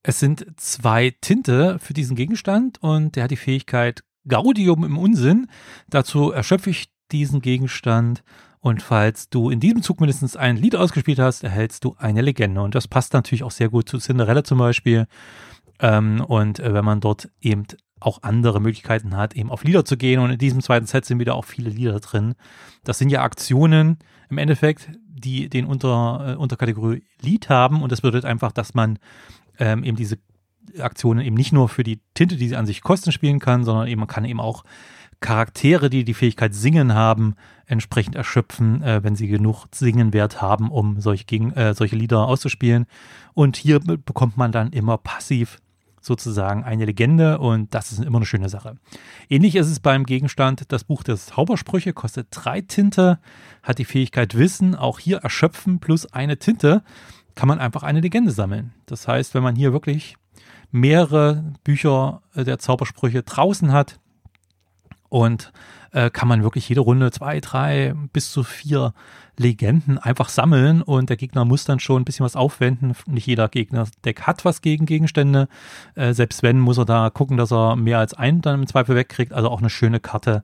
Es 0.02 0.18
sind 0.18 0.46
zwei 0.56 1.14
Tinte 1.20 1.78
für 1.78 1.92
diesen 1.92 2.16
Gegenstand 2.16 2.82
und 2.82 3.16
der 3.16 3.24
hat 3.24 3.30
die 3.30 3.36
Fähigkeit 3.36 4.02
Gaudium 4.26 4.84
im 4.84 4.96
Unsinn. 4.96 5.48
Dazu 5.88 6.30
erschöpfe 6.30 6.70
ich 6.70 6.90
diesen 7.12 7.40
Gegenstand 7.40 8.22
und 8.60 8.82
falls 8.82 9.28
du 9.28 9.50
in 9.50 9.60
diesem 9.60 9.82
Zug 9.82 10.00
mindestens 10.00 10.36
ein 10.36 10.56
Lied 10.56 10.74
ausgespielt 10.74 11.18
hast, 11.18 11.44
erhältst 11.44 11.84
du 11.84 11.94
eine 11.98 12.22
Legende. 12.22 12.60
Und 12.60 12.74
das 12.74 12.88
passt 12.88 13.12
natürlich 13.12 13.44
auch 13.44 13.50
sehr 13.50 13.68
gut 13.68 13.88
zu 13.88 13.98
Cinderella 13.98 14.42
zum 14.42 14.58
Beispiel. 14.58 15.06
Ähm, 15.80 16.20
und 16.26 16.58
äh, 16.58 16.74
wenn 16.74 16.84
man 16.84 17.00
dort 17.00 17.30
eben 17.40 17.66
auch 18.00 18.22
andere 18.22 18.60
Möglichkeiten 18.60 19.16
hat, 19.16 19.34
eben 19.34 19.50
auf 19.50 19.64
Lieder 19.64 19.84
zu 19.84 19.96
gehen. 19.96 20.20
Und 20.20 20.30
in 20.30 20.38
diesem 20.38 20.60
zweiten 20.60 20.86
Set 20.86 21.04
sind 21.04 21.18
wieder 21.18 21.34
auch 21.34 21.44
viele 21.44 21.70
Lieder 21.70 21.98
drin. 22.00 22.34
Das 22.84 22.98
sind 22.98 23.10
ja 23.10 23.22
Aktionen 23.22 23.98
im 24.30 24.38
Endeffekt, 24.38 24.90
die 25.06 25.48
den 25.48 25.64
unter, 25.64 26.34
äh, 26.34 26.36
Unterkategorie 26.36 27.04
Lead 27.20 27.48
haben. 27.48 27.82
Und 27.82 27.92
das 27.92 28.00
bedeutet 28.00 28.24
einfach, 28.24 28.52
dass 28.52 28.74
man 28.74 28.98
ähm, 29.58 29.84
eben 29.84 29.96
diese 29.96 30.18
Aktionen 30.80 31.24
eben 31.24 31.36
nicht 31.36 31.52
nur 31.52 31.68
für 31.68 31.82
die 31.82 32.00
Tinte, 32.14 32.36
die 32.36 32.48
sie 32.48 32.56
an 32.56 32.66
sich 32.66 32.82
kosten, 32.82 33.10
spielen 33.10 33.40
kann, 33.40 33.64
sondern 33.64 33.88
eben 33.88 34.00
man 34.00 34.08
kann 34.08 34.24
eben 34.24 34.40
auch 34.40 34.64
Charaktere, 35.20 35.90
die 35.90 36.04
die 36.04 36.14
Fähigkeit 36.14 36.54
Singen 36.54 36.94
haben, 36.94 37.34
entsprechend 37.66 38.14
erschöpfen, 38.14 38.82
äh, 38.82 39.02
wenn 39.02 39.16
sie 39.16 39.28
genug 39.28 39.66
Singenwert 39.72 40.40
haben, 40.40 40.70
um 40.70 41.00
solche, 41.00 41.24
gegen, 41.24 41.52
äh, 41.52 41.74
solche 41.74 41.96
Lieder 41.96 42.26
auszuspielen. 42.26 42.86
Und 43.34 43.56
hier 43.56 43.80
bekommt 43.80 44.36
man 44.36 44.52
dann 44.52 44.70
immer 44.70 44.96
passiv 44.98 45.58
sozusagen 46.00 46.64
eine 46.64 46.84
Legende 46.84 47.38
und 47.38 47.74
das 47.74 47.92
ist 47.92 48.02
immer 48.02 48.18
eine 48.18 48.26
schöne 48.26 48.48
Sache. 48.48 48.76
Ähnlich 49.28 49.56
ist 49.56 49.68
es 49.68 49.80
beim 49.80 50.04
Gegenstand, 50.04 50.72
das 50.72 50.84
Buch 50.84 51.02
des 51.02 51.26
Zaubersprüche 51.26 51.92
kostet 51.92 52.28
drei 52.30 52.60
Tinte, 52.60 53.18
hat 53.62 53.78
die 53.78 53.84
Fähigkeit 53.84 54.36
Wissen, 54.36 54.74
auch 54.74 54.98
hier 54.98 55.18
erschöpfen 55.18 55.80
plus 55.80 56.10
eine 56.12 56.38
Tinte, 56.38 56.82
kann 57.34 57.48
man 57.48 57.58
einfach 57.58 57.82
eine 57.82 58.00
Legende 58.00 58.30
sammeln. 58.30 58.72
Das 58.86 59.06
heißt, 59.06 59.34
wenn 59.34 59.42
man 59.42 59.56
hier 59.56 59.72
wirklich 59.72 60.16
mehrere 60.70 61.52
Bücher 61.64 62.22
der 62.34 62.58
Zaubersprüche 62.58 63.22
draußen 63.22 63.72
hat, 63.72 64.00
und 65.08 65.52
äh, 65.92 66.10
kann 66.10 66.28
man 66.28 66.42
wirklich 66.42 66.68
jede 66.68 66.80
Runde 66.80 67.10
zwei, 67.10 67.40
drei 67.40 67.94
bis 68.12 68.30
zu 68.30 68.42
vier 68.42 68.92
Legenden 69.38 69.98
einfach 69.98 70.28
sammeln 70.28 70.82
und 70.82 71.10
der 71.10 71.16
Gegner 71.16 71.44
muss 71.44 71.64
dann 71.64 71.80
schon 71.80 72.02
ein 72.02 72.04
bisschen 72.04 72.24
was 72.24 72.36
aufwenden. 72.36 72.94
Nicht 73.06 73.26
jeder 73.26 73.48
Gegner-Deck 73.48 74.22
hat 74.22 74.44
was 74.44 74.62
gegen 74.62 74.84
Gegenstände. 74.84 75.48
Äh, 75.94 76.12
selbst 76.12 76.42
wenn, 76.42 76.58
muss 76.58 76.78
er 76.78 76.84
da 76.84 77.10
gucken, 77.10 77.36
dass 77.36 77.52
er 77.52 77.76
mehr 77.76 77.98
als 77.98 78.14
einen 78.14 78.42
dann 78.42 78.60
im 78.60 78.66
Zweifel 78.66 78.96
wegkriegt. 78.96 79.32
Also 79.32 79.48
auch 79.48 79.60
eine 79.60 79.70
schöne 79.70 80.00
Karte, 80.00 80.42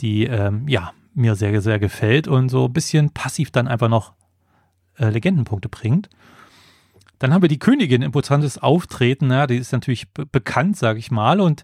die 0.00 0.24
ähm, 0.24 0.68
ja 0.68 0.92
mir 1.14 1.34
sehr, 1.34 1.60
sehr 1.60 1.78
gefällt 1.78 2.28
und 2.28 2.48
so 2.48 2.66
ein 2.66 2.72
bisschen 2.72 3.10
passiv 3.10 3.50
dann 3.50 3.68
einfach 3.68 3.88
noch 3.88 4.12
äh, 4.96 5.10
Legendenpunkte 5.10 5.68
bringt. 5.68 6.08
Dann 7.20 7.32
haben 7.32 7.42
wir 7.42 7.48
die 7.48 7.58
Königin, 7.58 8.02
imposantes 8.02 8.58
Auftreten, 8.58 9.30
ja, 9.30 9.46
die 9.46 9.58
ist 9.58 9.72
natürlich 9.72 10.10
bekannt, 10.10 10.76
sage 10.76 10.98
ich 10.98 11.10
mal, 11.10 11.40
und 11.40 11.62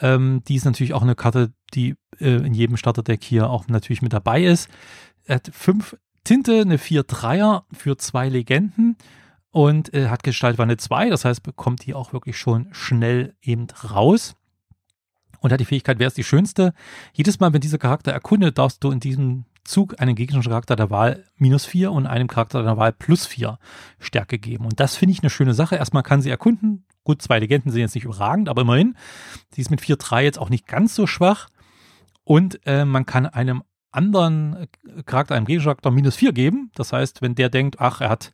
ähm, 0.00 0.42
die 0.46 0.56
ist 0.56 0.64
natürlich 0.64 0.92
auch 0.92 1.02
eine 1.02 1.14
Karte, 1.14 1.52
die 1.74 1.94
äh, 2.18 2.44
in 2.44 2.52
jedem 2.52 2.76
Starterdeck 2.76 3.22
hier 3.22 3.48
auch 3.48 3.68
natürlich 3.68 4.02
mit 4.02 4.12
dabei 4.12 4.44
ist. 4.44 4.68
Er 5.24 5.36
hat 5.36 5.50
fünf 5.52 5.96
Tinte, 6.24 6.60
eine 6.60 6.76
4-3er 6.76 7.62
für 7.72 7.96
zwei 7.96 8.28
Legenden 8.28 8.96
und 9.52 9.94
äh, 9.94 10.08
hat 10.08 10.24
Gestaltwanne 10.24 10.76
2, 10.76 11.08
das 11.08 11.24
heißt, 11.24 11.44
bekommt 11.44 11.86
die 11.86 11.94
auch 11.94 12.12
wirklich 12.12 12.36
schon 12.36 12.68
schnell 12.72 13.36
eben 13.40 13.68
raus. 13.88 14.34
Und 15.38 15.52
hat 15.52 15.60
die 15.60 15.66
Fähigkeit, 15.66 16.00
wer 16.00 16.08
ist 16.08 16.16
die 16.16 16.24
schönste? 16.24 16.72
Jedes 17.12 17.38
Mal, 17.38 17.52
wenn 17.52 17.60
dieser 17.60 17.78
Charakter 17.78 18.10
erkundet, 18.10 18.58
darfst 18.58 18.82
du 18.82 18.90
in 18.90 18.98
diesem 18.98 19.44
Zug 19.66 20.00
einem 20.00 20.14
gegnerischen 20.14 20.50
Charakter 20.50 20.76
der 20.76 20.90
Wahl 20.90 21.24
minus 21.36 21.66
4 21.66 21.92
und 21.92 22.06
einem 22.06 22.28
Charakter 22.28 22.62
der 22.62 22.76
Wahl 22.76 22.92
plus 22.92 23.26
4 23.26 23.58
Stärke 23.98 24.38
geben. 24.38 24.64
Und 24.64 24.80
das 24.80 24.96
finde 24.96 25.12
ich 25.12 25.22
eine 25.22 25.30
schöne 25.30 25.54
Sache. 25.54 25.76
Erstmal 25.76 26.02
kann 26.02 26.22
sie 26.22 26.30
erkunden. 26.30 26.84
Gut, 27.04 27.22
zwei 27.22 27.38
Legenden 27.38 27.70
sind 27.70 27.80
jetzt 27.80 27.94
nicht 27.94 28.04
überragend, 28.04 28.48
aber 28.48 28.62
immerhin. 28.62 28.96
Sie 29.50 29.60
ist 29.60 29.70
mit 29.70 29.80
4-3 29.80 30.22
jetzt 30.22 30.38
auch 30.38 30.50
nicht 30.50 30.66
ganz 30.66 30.94
so 30.94 31.06
schwach. 31.06 31.48
Und 32.24 32.60
äh, 32.66 32.84
man 32.84 33.06
kann 33.06 33.26
einem 33.26 33.62
anderen 33.96 34.68
Charakter, 35.06 35.34
einem 35.34 35.46
Gegencharakter 35.46 35.90
minus 35.90 36.16
4 36.16 36.32
geben. 36.32 36.70
Das 36.74 36.92
heißt, 36.92 37.22
wenn 37.22 37.34
der 37.34 37.48
denkt, 37.48 37.80
ach, 37.80 38.00
er 38.00 38.10
hat 38.10 38.32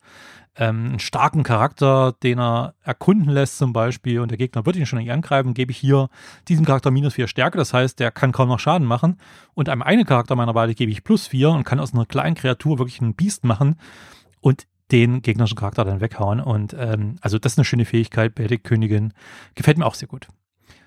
ähm, 0.55 0.85
einen 0.85 0.99
starken 0.99 1.43
Charakter, 1.43 2.13
den 2.23 2.39
er 2.39 2.75
erkunden 2.83 3.29
lässt 3.29 3.57
zum 3.57 3.73
Beispiel 3.73 4.19
und 4.19 4.29
der 4.29 4.37
Gegner 4.37 4.65
wird 4.65 4.75
ihn 4.75 4.85
schon 4.85 4.99
nicht 4.99 5.11
angreifen, 5.11 5.53
gebe 5.53 5.71
ich 5.71 5.77
hier 5.77 6.09
diesem 6.47 6.65
Charakter 6.65 6.91
minus 6.91 7.15
4 7.15 7.27
Stärke. 7.27 7.57
Das 7.57 7.73
heißt, 7.73 7.99
der 7.99 8.11
kann 8.11 8.31
kaum 8.31 8.49
noch 8.49 8.59
Schaden 8.59 8.87
machen. 8.87 9.17
Und 9.53 9.69
einem 9.69 9.81
einen 9.81 10.05
Charakter 10.05 10.35
meiner 10.35 10.55
Wahl 10.55 10.73
gebe 10.73 10.91
ich 10.91 11.03
plus 11.03 11.27
4 11.27 11.49
und 11.49 11.63
kann 11.63 11.79
aus 11.79 11.93
einer 11.93 12.05
kleinen 12.05 12.35
Kreatur 12.35 12.77
wirklich 12.77 13.01
einen 13.01 13.15
Biest 13.15 13.43
machen 13.43 13.77
und 14.41 14.67
den 14.91 15.21
gegnerischen 15.21 15.57
Charakter 15.57 15.85
dann 15.85 16.01
weghauen. 16.01 16.39
Und 16.39 16.75
ähm, 16.77 17.15
also 17.21 17.39
das 17.39 17.53
ist 17.53 17.57
eine 17.57 17.65
schöne 17.65 17.85
Fähigkeit 17.85 18.35
bei 18.35 18.47
der 18.47 18.59
Königin. 18.59 19.13
Gefällt 19.55 19.77
mir 19.77 19.85
auch 19.85 19.95
sehr 19.95 20.07
gut. 20.07 20.27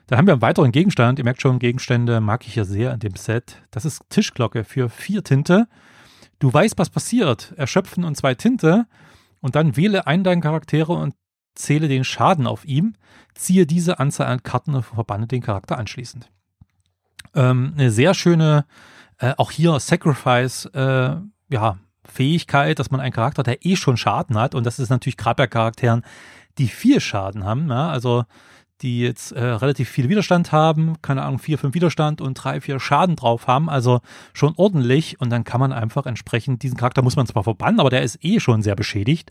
Dann 0.07 0.19
haben 0.19 0.27
wir 0.27 0.35
einen 0.35 0.43
weiteren 0.43 0.73
Gegenstand. 0.73 1.19
Ihr 1.19 1.25
merkt 1.25 1.43
schon, 1.43 1.59
Gegenstände 1.59 2.21
mag 2.21 2.47
ich 2.47 2.55
ja 2.55 2.65
sehr 2.65 2.93
in 2.93 3.01
dem 3.01 3.17
Set. 3.17 3.63
Das 3.71 3.85
ist 3.85 4.03
Tischglocke 4.09 4.65
für 4.65 4.89
vier 4.89 5.25
Tinte. 5.25 5.67
Du 6.39 6.53
weißt, 6.53 6.79
was 6.79 6.91
passiert. 6.91 7.53
Erschöpfen 7.57 8.05
und 8.05 8.17
zwei 8.17 8.35
Tinte. 8.35 8.87
Und 9.41 9.57
dann 9.57 9.77
wähle 9.77 10.07
einen 10.07 10.25
deiner 10.25 10.41
Charaktere 10.41 10.93
und 10.93 11.15
zähle 11.55 11.89
den 11.89 12.05
Schaden 12.05 12.47
auf 12.47 12.65
ihm. 12.65 12.95
Ziehe 13.35 13.67
diese 13.67 13.99
Anzahl 13.99 14.29
an 14.29 14.43
Karten 14.43 14.75
und 14.75 14.85
verbanne 14.85 15.27
den 15.27 15.43
Charakter 15.43 15.77
anschließend. 15.77 16.31
Ähm, 17.35 17.75
eine 17.77 17.91
sehr 17.91 18.15
schöne, 18.15 18.65
äh, 19.19 19.35
auch 19.37 19.51
hier 19.51 19.79
Sacrifice, 19.81 20.67
äh, 20.67 21.17
ja, 21.49 21.79
Fähigkeit, 22.05 22.79
dass 22.79 22.91
man 22.91 23.01
einen 23.01 23.13
Charakter, 23.13 23.43
der 23.43 23.65
eh 23.67 23.77
schon 23.77 23.97
Schaden 23.97 24.39
hat, 24.39 24.55
und 24.55 24.65
das 24.65 24.79
ist 24.79 24.91
natürlich 24.91 25.17
gerade 25.17 25.37
bei 25.37 25.47
Charakteren, 25.49 26.03
die 26.59 26.69
viel 26.69 27.01
Schaden 27.01 27.45
haben, 27.45 27.69
ja, 27.69 27.89
also 27.89 28.25
die 28.83 29.01
jetzt 29.01 29.33
äh, 29.33 29.43
relativ 29.43 29.89
viel 29.89 30.09
Widerstand 30.09 30.53
haben, 30.53 31.01
keine 31.03 31.23
Ahnung, 31.23 31.39
vier, 31.39 31.59
fünf 31.59 31.75
Widerstand 31.75 32.21
und 32.21 32.35
drei, 32.35 32.61
vier 32.61 32.79
Schaden 32.79 33.17
drauf 33.17 33.47
haben, 33.47 33.71
also 33.71 34.01
schon 34.33 34.55
ordentlich 34.57 35.21
und 35.21 35.31
dann 35.31 35.45
kann 35.45 35.61
man 35.61 35.73
einfach 35.73 36.07
entsprechend, 36.07 36.63
diesen 36.63 36.77
Charakter 36.77 37.03
muss 37.03 37.17
man 37.17 37.27
zwar 37.27 37.45
verbannen, 37.45 37.81
aber 37.81 37.91
der 37.91 38.03
ist 38.03 38.23
eh 38.23 38.41
schon 38.41 38.63
sehr 38.63 38.77
beschädigt, 38.77 39.31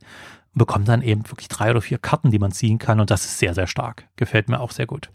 bekommt 0.54 0.88
dann 0.88 1.02
eben 1.02 1.30
wirklich 1.30 1.48
drei 1.48 1.72
oder 1.72 1.82
vier 1.82 1.98
Karten, 1.98 2.32
die 2.32 2.40
man 2.40 2.52
ziehen 2.52 2.80
kann 2.80 3.00
und 3.00 3.12
das 3.12 3.26
ist 3.26 3.38
sehr, 3.38 3.54
sehr 3.54 3.68
stark. 3.68 4.08
Gefällt 4.16 4.50
mir 4.50 4.60
auch 4.60 4.72
sehr 4.72 4.88
gut. 4.88 5.10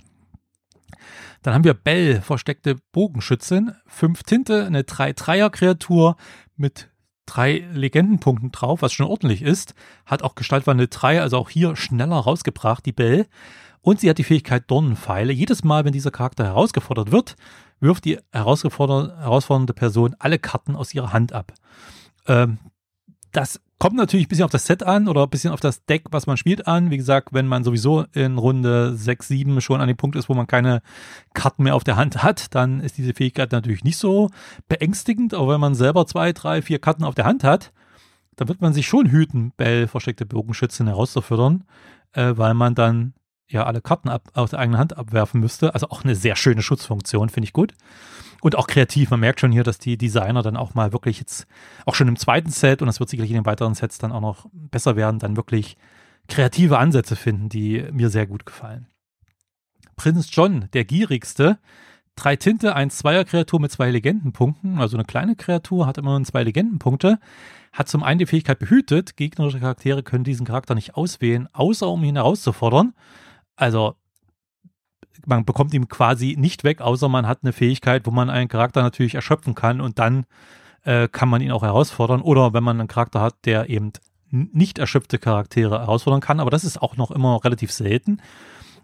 Dann 1.43 1.55
haben 1.55 1.65
wir 1.65 1.75
Bell, 1.75 2.21
versteckte 2.21 2.77
Bogenschützin, 2.93 3.73
fünf 3.87 4.23
Tinte, 4.23 4.67
eine 4.67 4.83
3-3er-Kreatur 4.83 6.17
mit 6.57 6.91
drei 7.31 7.65
Legendenpunkten 7.73 8.51
drauf, 8.51 8.83
was 8.83 8.93
schon 8.93 9.07
ordentlich 9.07 9.43
ist, 9.43 9.75
hat 10.05 10.23
auch 10.23 10.35
Gestaltwandel 10.35 10.89
3, 10.91 11.23
also 11.23 11.39
auch 11.39 11.49
hier 11.49 11.77
schneller 11.77 12.17
rausgebracht, 12.17 12.85
die 12.85 12.93
Bell. 12.93 13.27
Und 13.83 14.01
sie 14.01 14.11
hat 14.11 14.19
die 14.19 14.25
Fähigkeit 14.25 14.65
Dornenpfeile. 14.71 15.33
Jedes 15.33 15.65
Mal, 15.65 15.85
wenn 15.85 15.93
dieser 15.93 16.11
Charakter 16.11 16.45
herausgefordert 16.45 17.13
wird, 17.13 17.37
wirft 17.81 18.05
die 18.05 18.19
herausfordernde 18.33 19.73
Person 19.73 20.15
alle 20.19 20.39
Karten 20.39 20.77
aus 20.77 20.95
ihrer 20.95 21.13
Hand 21.13 21.33
ab. 21.33 21.53
Ähm, 22.27 22.59
das 23.33 23.61
kommt 23.79 23.97
natürlich 23.97 24.27
ein 24.27 24.29
bisschen 24.29 24.45
auf 24.45 24.51
das 24.51 24.67
Set 24.67 24.83
an 24.83 25.09
oder 25.09 25.23
ein 25.23 25.31
bisschen 25.31 25.53
auf 25.53 25.61
das 25.61 25.87
Deck, 25.87 26.05
was 26.11 26.27
man 26.27 26.37
spielt 26.37 26.67
an. 26.67 26.91
Wie 26.91 26.99
gesagt, 26.99 27.33
wenn 27.33 27.47
man 27.47 27.65
sowieso 27.65 28.05
in 28.13 28.37
Runde 28.37 28.95
6, 28.95 29.29
7 29.29 29.61
schon 29.63 29.81
an 29.81 29.89
dem 29.89 29.97
Punkt 29.97 30.17
ist, 30.17 30.29
wo 30.29 30.35
man 30.35 30.47
keine 30.47 30.83
Karten 31.33 31.63
mehr 31.63 31.75
auf 31.75 31.85
der 31.85 31.97
Hand 31.97 32.23
hat, 32.23 32.55
dann 32.55 32.81
ist 32.81 32.99
diese 32.99 33.15
Fähigkeit 33.15 33.53
natürlich 33.53 33.83
nicht 33.83 33.97
so 33.97 34.31
beängstigend. 34.69 35.33
Aber 35.33 35.55
wenn 35.55 35.61
man 35.61 35.75
selber 35.75 36.07
zwei, 36.07 36.33
drei, 36.33 36.61
vier 36.61 36.79
Karten 36.79 37.05
auf 37.05 37.15
der 37.15 37.25
Hand 37.25 37.43
hat, 37.43 37.73
dann 38.37 38.49
wird 38.49 38.61
man 38.61 38.75
sich 38.75 38.87
schon 38.87 39.11
hüten, 39.11 39.53
Bell 39.57 39.89
versteckte 39.89 40.27
Bogenschützen 40.27 40.87
herauszufördern, 40.87 41.65
äh, 42.13 42.33
weil 42.37 42.55
man 42.55 42.75
dann 42.75 43.15
ja 43.51 43.65
alle 43.65 43.81
Karten 43.81 44.09
ab, 44.09 44.29
aus 44.35 44.51
der 44.51 44.59
eigenen 44.59 44.79
Hand 44.79 44.97
abwerfen 44.97 45.41
müsste. 45.41 45.75
Also 45.75 45.89
auch 45.89 46.05
eine 46.05 46.15
sehr 46.15 46.37
schöne 46.37 46.63
Schutzfunktion, 46.63 47.29
finde 47.29 47.45
ich 47.45 47.53
gut. 47.53 47.75
Und 48.41 48.57
auch 48.57 48.67
kreativ. 48.67 49.11
Man 49.11 49.21
merkt 49.21 49.41
schon 49.41 49.53
hier, 49.53 49.65
dass 49.65 49.79
die 49.79 49.99
Designer 49.99 50.43
dann 50.43 50.57
auch 50.57 50.75
mal 50.75 50.93
wirklich 50.93 51.19
jetzt, 51.19 51.47
auch 51.85 51.95
schon 51.95 52.09
im 52.09 52.17
zweiten 52.17 52.51
Set, 52.51 52.81
und 52.81 52.87
das 52.87 53.01
wird 53.01 53.11
sicherlich 53.11 53.31
in 53.31 53.37
den 53.37 53.47
weiteren 53.47 53.75
Sets 53.75 53.99
dann 53.99 54.13
auch 54.13 54.21
noch 54.21 54.47
besser 54.53 54.97
werden, 54.97 55.19
dann 55.19 55.37
wirklich 55.37 55.77
kreative 56.29 56.79
Ansätze 56.79 57.17
finden, 57.17 57.49
die 57.49 57.85
mir 57.93 58.09
sehr 58.09 58.27
gut 58.27 58.47
gefallen. 58.47 58.87
Prinz 59.97 60.29
John, 60.31 60.69
der 60.73 60.85
gierigste, 60.85 61.59
drei 62.17 62.37
Tinte, 62.37 62.75
ein 62.75 62.89
Zweier-Kreatur 62.89 63.61
mit 63.61 63.73
zwei 63.73 63.91
Legendenpunkten, 63.91 64.79
also 64.79 64.97
eine 64.97 65.05
kleine 65.05 65.37
Kreatur, 65.37 65.87
hat 65.87 65.99
immer 65.99 66.23
zwei 66.25 66.43
Legendenpunkte, 66.43 67.19
hat 67.73 67.89
zum 67.89 68.03
einen 68.03 68.19
die 68.19 68.27
Fähigkeit 68.27 68.59
behütet, 68.59 69.17
gegnerische 69.17 69.61
Charaktere 69.61 70.03
können 70.03 70.25
diesen 70.25 70.47
Charakter 70.47 70.75
nicht 70.75 70.95
auswählen, 70.95 71.49
außer 71.53 71.89
um 71.89 72.03
ihn 72.05 72.17
herauszufordern. 72.17 72.95
Also 73.61 73.95
man 75.27 75.45
bekommt 75.45 75.75
ihn 75.75 75.87
quasi 75.87 76.35
nicht 76.39 76.65
weg, 76.65 76.81
außer 76.81 77.09
man 77.11 77.27
hat 77.27 77.41
eine 77.43 77.53
Fähigkeit, 77.53 78.07
wo 78.07 78.11
man 78.11 78.31
einen 78.31 78.49
Charakter 78.49 78.83
natürlich 78.83 79.15
erschöpfen 79.15 79.55
kann 79.55 79.83
und 79.83 79.99
dann 79.99 80.25
äh, 80.85 81.09
kann 81.09 81.29
man 81.29 81.43
ihn 81.43 81.53
auch 81.53 81.63
herausfordern. 81.63 82.23
Oder 82.23 82.55
wenn 82.55 82.65
man 82.65 82.81
einen 82.81 82.89
Charakter 82.89 83.21
hat, 83.21 83.35
der 83.45 83.69
eben 83.69 83.93
nicht 84.31 84.79
erschöpfte 84.79 85.19
Charaktere 85.19 85.79
herausfordern 85.81 86.23
kann, 86.23 86.41
aber 86.41 86.51
das 86.51 86.65
ist 86.65 86.81
auch 86.81 86.97
noch 86.97 87.11
immer 87.11 87.45
relativ 87.45 87.71
selten. 87.71 88.23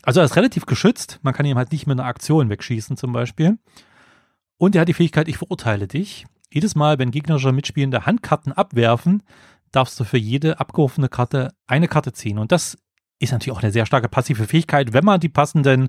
Also 0.02 0.20
er 0.20 0.26
ist 0.26 0.36
relativ 0.36 0.66
geschützt, 0.66 1.20
man 1.22 1.32
kann 1.32 1.46
ihn 1.46 1.56
halt 1.56 1.72
nicht 1.72 1.86
mit 1.86 1.98
einer 1.98 2.08
Aktion 2.08 2.50
wegschießen 2.50 2.98
zum 2.98 3.12
Beispiel. 3.12 3.58
Und 4.58 4.74
er 4.74 4.82
hat 4.82 4.88
die 4.88 4.94
Fähigkeit, 4.94 5.28
ich 5.28 5.38
verurteile 5.38 5.88
dich. 5.88 6.26
Jedes 6.52 6.74
Mal, 6.74 6.98
wenn 6.98 7.10
gegnerische 7.10 7.52
Mitspielende 7.52 8.04
Handkarten 8.04 8.52
abwerfen, 8.52 9.22
darfst 9.72 9.98
du 9.98 10.04
für 10.04 10.18
jede 10.18 10.60
abgeworfene 10.60 11.08
Karte 11.08 11.54
eine 11.66 11.88
Karte 11.88 12.12
ziehen. 12.12 12.38
Und 12.38 12.52
das 12.52 12.78
ist 13.18 13.32
natürlich 13.32 13.56
auch 13.56 13.62
eine 13.62 13.72
sehr 13.72 13.86
starke 13.86 14.08
passive 14.08 14.44
Fähigkeit, 14.44 14.92
wenn 14.92 15.04
man 15.04 15.20
die 15.20 15.28
passenden 15.28 15.88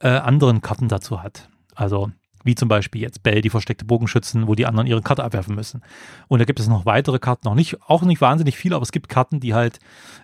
äh, 0.00 0.08
anderen 0.08 0.60
Karten 0.60 0.88
dazu 0.88 1.22
hat. 1.22 1.48
Also, 1.74 2.10
wie 2.44 2.54
zum 2.54 2.68
Beispiel 2.68 3.02
jetzt 3.02 3.22
Bell, 3.22 3.40
die 3.40 3.50
versteckte 3.50 3.84
Bogenschützen, 3.84 4.46
wo 4.46 4.54
die 4.54 4.66
anderen 4.66 4.86
ihre 4.86 5.02
Karte 5.02 5.24
abwerfen 5.24 5.54
müssen. 5.54 5.82
Und 6.28 6.38
da 6.38 6.44
gibt 6.44 6.60
es 6.60 6.68
noch 6.68 6.86
weitere 6.86 7.18
Karten, 7.18 7.46
noch 7.46 7.54
nicht, 7.54 7.82
auch 7.88 8.02
nicht 8.02 8.20
wahnsinnig 8.20 8.56
viele, 8.56 8.76
aber 8.76 8.82
es 8.82 8.92
gibt 8.92 9.08
Karten, 9.08 9.40
die 9.40 9.54
halt 9.54 9.80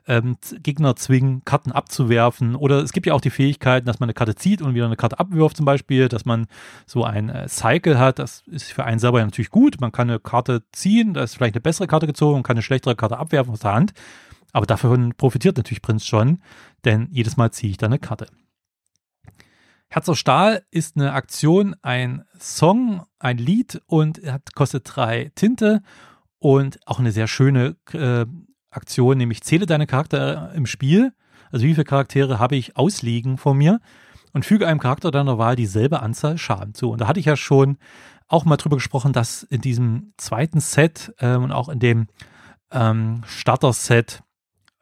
ähm, 0.06 0.36
Gegner 0.62 0.96
zwingen, 0.96 1.44
Karten 1.44 1.72
abzuwerfen. 1.72 2.54
Oder 2.54 2.78
es 2.82 2.92
gibt 2.92 3.06
ja 3.06 3.14
auch 3.14 3.20
die 3.20 3.30
Fähigkeit, 3.30 3.86
dass 3.86 4.00
man 4.00 4.06
eine 4.08 4.14
Karte 4.14 4.36
zieht 4.36 4.62
und 4.62 4.74
wieder 4.74 4.86
eine 4.86 4.96
Karte 4.96 5.18
abwirft, 5.18 5.56
zum 5.56 5.66
Beispiel, 5.66 6.08
dass 6.08 6.24
man 6.24 6.46
so 6.86 7.04
ein 7.04 7.28
äh, 7.28 7.48
Cycle 7.48 7.98
hat. 7.98 8.18
Das 8.18 8.42
ist 8.46 8.72
für 8.72 8.84
einen 8.84 8.98
selber 8.98 9.22
natürlich 9.22 9.50
gut. 9.50 9.80
Man 9.80 9.92
kann 9.92 10.08
eine 10.08 10.20
Karte 10.20 10.62
ziehen, 10.72 11.14
da 11.14 11.22
ist 11.22 11.34
vielleicht 11.34 11.56
eine 11.56 11.62
bessere 11.62 11.86
Karte 11.88 12.06
gezogen 12.06 12.36
und 12.36 12.42
kann 12.42 12.56
eine 12.56 12.62
schlechtere 12.62 12.96
Karte 12.96 13.18
abwerfen 13.18 13.52
aus 13.52 13.60
der 13.60 13.74
Hand. 13.74 13.92
Aber 14.54 14.66
davon 14.66 15.14
profitiert 15.16 15.56
natürlich 15.56 15.82
Prinz 15.82 16.06
schon, 16.06 16.40
denn 16.84 17.08
jedes 17.10 17.36
Mal 17.36 17.50
ziehe 17.50 17.72
ich 17.72 17.76
da 17.76 17.86
eine 17.86 17.98
Karte. 17.98 18.28
Herz 19.88 20.08
aus 20.08 20.18
Stahl 20.18 20.62
ist 20.70 20.96
eine 20.96 21.12
Aktion, 21.12 21.74
ein 21.82 22.24
Song, 22.38 23.04
ein 23.18 23.36
Lied 23.36 23.82
und 23.86 24.24
hat, 24.24 24.54
kostet 24.54 24.84
drei 24.86 25.32
Tinte 25.34 25.82
und 26.38 26.78
auch 26.86 27.00
eine 27.00 27.10
sehr 27.10 27.26
schöne 27.26 27.76
äh, 27.92 28.26
Aktion, 28.70 29.18
nämlich 29.18 29.42
zähle 29.42 29.66
deine 29.66 29.88
Charakter 29.88 30.52
im 30.54 30.66
Spiel. 30.66 31.12
Also 31.50 31.66
wie 31.66 31.74
viele 31.74 31.84
Charaktere 31.84 32.38
habe 32.38 32.54
ich 32.54 32.76
ausliegen 32.76 33.38
vor 33.38 33.54
mir 33.54 33.80
und 34.32 34.44
füge 34.44 34.68
einem 34.68 34.78
Charakter 34.78 35.10
deiner 35.10 35.36
Wahl 35.36 35.56
dieselbe 35.56 36.00
Anzahl 36.00 36.38
Schaden 36.38 36.74
zu. 36.74 36.90
Und 36.90 37.00
da 37.00 37.08
hatte 37.08 37.18
ich 37.18 37.26
ja 37.26 37.36
schon 37.36 37.76
auch 38.28 38.44
mal 38.44 38.56
drüber 38.56 38.76
gesprochen, 38.76 39.12
dass 39.12 39.42
in 39.42 39.60
diesem 39.60 40.12
zweiten 40.16 40.60
Set 40.60 41.12
ähm, 41.18 41.42
und 41.42 41.52
auch 41.52 41.68
in 41.68 41.80
dem 41.80 42.06
ähm, 42.70 43.22
Starter-Set 43.26 44.22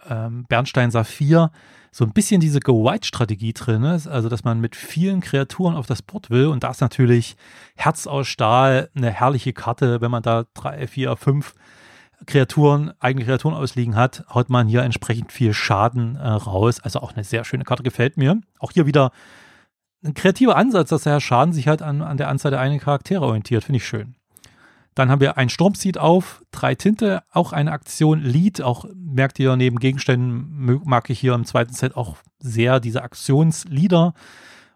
ähm, 0.09 0.45
Bernstein 0.49 0.91
Saphir 0.91 1.51
so 1.91 2.05
ein 2.05 2.13
bisschen 2.13 2.41
diese 2.41 2.61
Go-White-Strategie 2.61 3.53
drin 3.53 3.85
ist, 3.85 4.07
also 4.07 4.29
dass 4.29 4.45
man 4.45 4.61
mit 4.61 4.77
vielen 4.77 5.21
Kreaturen 5.21 5.75
auf 5.75 5.87
das 5.87 6.01
Board 6.01 6.31
will 6.31 6.47
und 6.47 6.65
da 6.65 6.71
ist 6.71 6.81
natürlich 6.81 7.37
Herz 7.77 8.07
aus 8.07 8.27
Stahl 8.27 8.89
eine 8.95 9.11
herrliche 9.11 9.53
Karte, 9.53 10.01
wenn 10.01 10.11
man 10.11 10.23
da 10.23 10.45
drei, 10.55 10.87
vier, 10.87 11.17
fünf 11.17 11.55
Kreaturen, 12.27 12.93
eigene 13.01 13.25
Kreaturen 13.25 13.55
ausliegen 13.55 13.97
hat, 13.97 14.25
haut 14.33 14.49
man 14.49 14.69
hier 14.69 14.83
entsprechend 14.83 15.33
viel 15.33 15.53
Schaden 15.53 16.17
äh, 16.17 16.29
raus. 16.29 16.81
Also 16.81 17.01
auch 17.01 17.15
eine 17.15 17.25
sehr 17.25 17.45
schöne 17.45 17.65
Karte, 17.65 17.83
gefällt 17.83 18.17
mir. 18.17 18.41
Auch 18.59 18.73
hier 18.73 18.87
wieder 18.87 19.11
ein 20.05 20.15
kreativer 20.15 20.57
Ansatz, 20.57 20.91
dass 20.91 21.03
der 21.03 21.21
Schaden 21.21 21.53
sich 21.53 21.69
halt 21.69 21.83
an, 21.83 22.03
an 22.03 22.17
der 22.17 22.29
Anzahl 22.29 22.51
der 22.51 22.61
eigenen 22.61 22.81
Charaktere 22.81 23.25
orientiert, 23.25 23.65
finde 23.65 23.79
ich 23.79 23.87
schön. 23.87 24.15
Dann 24.95 25.11
haben 25.11 25.21
wir 25.21 25.39
ein 25.39 25.49
Sturmseed 25.49 25.97
auf, 25.99 26.43
drei 26.51 26.75
Tinte, 26.75 27.23
auch 27.31 27.53
eine 27.53 27.73
Aktion 27.73 28.21
Lead. 28.21 28.61
Auch 28.61 28.85
merkt 28.95 29.39
ihr, 29.39 29.57
neben 29.57 29.79
Gegenständen 29.79 30.81
mag 30.85 31.09
ich 31.09 31.19
hier 31.19 31.35
im 31.35 31.47
zweiten 31.47 31.73
Set 31.73 31.97
auch 31.97 32.17
sehr 32.39 32.79
diese 32.79 33.03
Aktionslieder. 33.03 34.13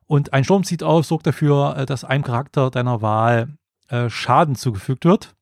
Und 0.07 0.33
ein 0.33 0.45
Sturmseed 0.45 0.83
auf 0.83 1.05
sorgt 1.05 1.27
dafür, 1.27 1.77
äh, 1.77 1.87
dass 1.87 2.05
einem 2.05 2.25
Charakter 2.25 2.71
deiner 2.71 3.03
Wahl 3.03 3.59
äh, 3.89 4.09
Schaden 4.09 4.55
zugefügt 4.55 5.05
wird. 5.05 5.35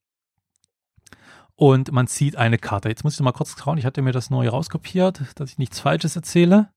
Und 1.57 1.93
man 1.93 2.09
zieht 2.09 2.35
eine 2.37 2.59
Karte. 2.59 2.89
Jetzt 2.89 3.05
muss 3.05 3.15
ich 3.15 3.21
mal 3.21 3.31
kurz 3.31 3.55
schauen, 3.57 3.79
ich 3.79 3.85
hatte 3.85 4.03
mir 4.03 4.13
das 4.13 4.29
neu 4.29 4.49
rauskopiert, 4.49 5.23
dass 5.37 5.51
ich 5.51 5.59
nichts 5.59 5.79
Falsches 5.79 6.17
erzähle 6.17 6.74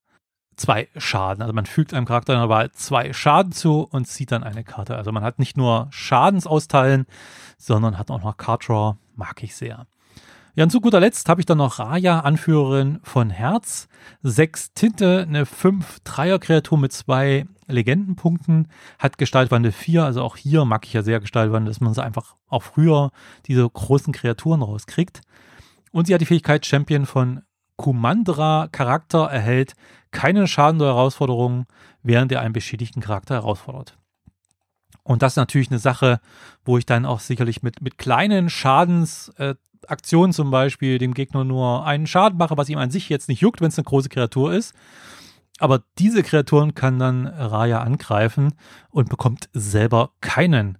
zwei 0.58 0.89
Schaden. 0.98 1.41
Also 1.41 1.54
man 1.54 1.65
fügt 1.65 1.93
einem 1.93 2.06
Charakter 2.06 2.34
in 2.34 2.39
der 2.39 2.50
Wahl 2.50 2.72
zwei 2.72 3.13
Schaden 3.13 3.52
zu 3.52 3.88
und 3.89 4.08
zieht 4.08 4.32
dann 4.32 4.43
eine 4.43 4.63
Karte. 4.63 4.98
Also 4.98 5.12
man 5.12 5.24
hat 5.24 5.39
nicht 5.39 5.56
nur 5.56 5.88
Schadensausteilen, 5.91 7.06
sondern 7.58 7.98
hat 7.98 8.12
auch 8.12 8.22
noch 8.22 8.36
Card 8.38 8.67
Draw. 8.67 8.98
Mag 9.15 9.41
ich 9.43 9.56
sehr. 9.56 9.88
Ja, 10.56 10.63
und 10.63 10.72
zu 10.72 10.82
guter 10.82 11.00
Letzt 11.00 11.30
habe 11.30 11.39
ich 11.39 11.46
dann 11.46 11.60
noch 11.60 11.78
Raya, 11.78 12.22
Anführerin 12.22 13.00
von 13.04 13.30
Herz. 13.30 13.88
Sechs 14.24 14.74
Tinte, 14.74 15.24
eine 15.28 15.46
fünf 15.46 16.00
Dreier-Kreatur 16.04 16.80
mit 16.80 16.91
zwei 16.91 17.46
Legendenpunkten, 17.67 18.67
hat 18.98 19.20
Gestaltwandel 19.20 19.72
4. 19.72 20.04
Also 20.04 20.24
auch 20.24 20.36
hier 20.36 20.65
mag 20.65 20.86
ich 20.86 20.93
ja 20.93 21.04
sehr 21.04 21.20
Gestaltwandel, 21.20 21.70
dass 21.70 21.80
man 21.80 21.93
so 21.93 22.02
einfach 22.02 22.36
auch 22.48 22.63
früher 22.63 23.12
diese 23.46 23.70
großen 23.70 24.12
Kreaturen 24.13 24.63
rauskriegt. 24.63 25.22
Und 25.91 26.08
sie 26.08 26.15
hat 26.15 26.22
die 26.22 26.26
Fähigkeit 26.26 26.65
Champion 26.65 27.06
von 27.06 27.43
Kumandra 27.78 28.68
Charakter 28.72 29.26
erhält 29.26 29.74
keinen 30.12 30.48
Schaden 30.48 30.82
oder 30.82 30.96
Herausforderungen, 30.96 31.66
während 32.04 32.32
er 32.32 32.42
einen 32.42 32.54
beschädigten 32.54 33.02
Charakter 33.02 33.36
herausfordert. 33.36 33.98
Und 35.04 35.22
das 35.22 35.34
ist 35.34 35.38
natürlich 35.38 35.70
eine 35.70 35.80
Sache, 35.80 36.20
wo 36.66 36.78
ich 36.78 36.86
dann 36.86 37.06
auch 37.06 37.22
sicherlich 37.22 37.63
mit, 37.63 37.82
mit 37.82 37.98
kleinen 37.98 38.50
Schadensaktionen 38.50 40.32
äh, 40.32 40.34
zum 40.34 40.52
Beispiel 40.52 40.98
dem 40.98 41.13
Gegner 41.13 41.46
nur 41.46 41.86
einen 41.86 42.08
Schaden 42.08 42.38
mache, 42.38 42.58
was 42.58 42.68
ihm 42.68 42.78
an 42.78 42.92
sich 42.92 43.08
jetzt 43.08 43.30
nicht 43.30 43.40
juckt, 43.40 43.62
wenn 43.62 43.70
es 43.70 43.78
eine 43.78 43.86
große 43.86 44.10
Kreatur 44.10 44.54
ist. 44.54 44.76
Aber 45.60 45.84
diese 45.98 46.24
Kreaturen 46.24 46.76
kann 46.76 47.00
dann 47.00 47.26
Raya 47.26 47.82
angreifen 47.82 48.54
und 48.90 49.10
bekommt 49.10 49.50
selber 49.54 50.12
keinen 50.20 50.78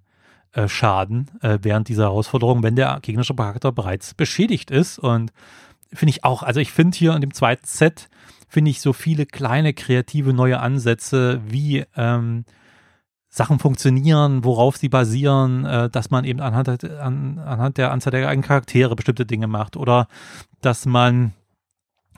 äh, 0.52 0.68
Schaden 0.68 1.30
äh, 1.40 1.58
während 1.62 1.88
dieser 1.88 2.04
Herausforderung, 2.04 2.62
wenn 2.62 2.76
der 2.76 2.98
gegnerische 3.02 3.34
Charakter 3.34 3.72
bereits 3.72 4.14
beschädigt 4.14 4.70
ist. 4.70 4.98
Und 4.98 5.32
finde 5.92 6.10
ich 6.10 6.24
auch, 6.24 6.42
also 6.42 6.60
ich 6.60 6.72
finde 6.72 6.96
hier 6.96 7.14
in 7.14 7.20
dem 7.20 7.34
zweiten 7.34 7.66
Set, 7.66 8.08
finde 8.48 8.70
ich 8.70 8.80
so 8.80 8.92
viele 8.92 9.26
kleine 9.26 9.74
kreative 9.74 10.32
neue 10.32 10.60
Ansätze, 10.60 11.40
wie 11.46 11.84
ähm, 11.96 12.44
Sachen 13.28 13.58
funktionieren, 13.58 14.42
worauf 14.44 14.76
sie 14.76 14.88
basieren, 14.88 15.64
äh, 15.64 15.90
dass 15.90 16.10
man 16.10 16.24
eben 16.24 16.40
anhand, 16.40 16.84
an, 16.84 17.38
anhand 17.38 17.76
der 17.76 17.92
Anzahl 17.92 18.10
der 18.10 18.28
eigenen 18.28 18.46
Charaktere 18.46 18.96
bestimmte 18.96 19.26
Dinge 19.26 19.46
macht 19.46 19.76
oder 19.76 20.08
dass 20.62 20.86
man 20.86 21.34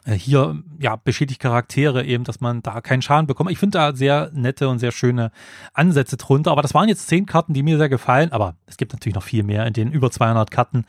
äh, 0.04 0.12
hier 0.12 0.62
ja 0.78 0.96
beschädigt 0.96 1.40
Charaktere 1.40 2.04
eben, 2.04 2.24
dass 2.24 2.40
man 2.40 2.62
da 2.62 2.80
keinen 2.80 3.02
Schaden 3.02 3.26
bekommt. 3.26 3.50
Ich 3.50 3.58
finde 3.58 3.78
da 3.78 3.94
sehr 3.94 4.30
nette 4.32 4.68
und 4.68 4.78
sehr 4.78 4.92
schöne 4.92 5.32
Ansätze 5.74 6.16
drunter, 6.16 6.52
aber 6.52 6.62
das 6.62 6.74
waren 6.74 6.88
jetzt 6.88 7.08
zehn 7.08 7.26
Karten, 7.26 7.54
die 7.54 7.64
mir 7.64 7.76
sehr 7.76 7.88
gefallen, 7.88 8.32
aber 8.32 8.54
es 8.66 8.76
gibt 8.76 8.92
natürlich 8.92 9.16
noch 9.16 9.24
viel 9.24 9.42
mehr 9.42 9.66
in 9.66 9.72
den 9.72 9.90
über 9.90 10.12
200 10.12 10.50
Karten 10.50 10.84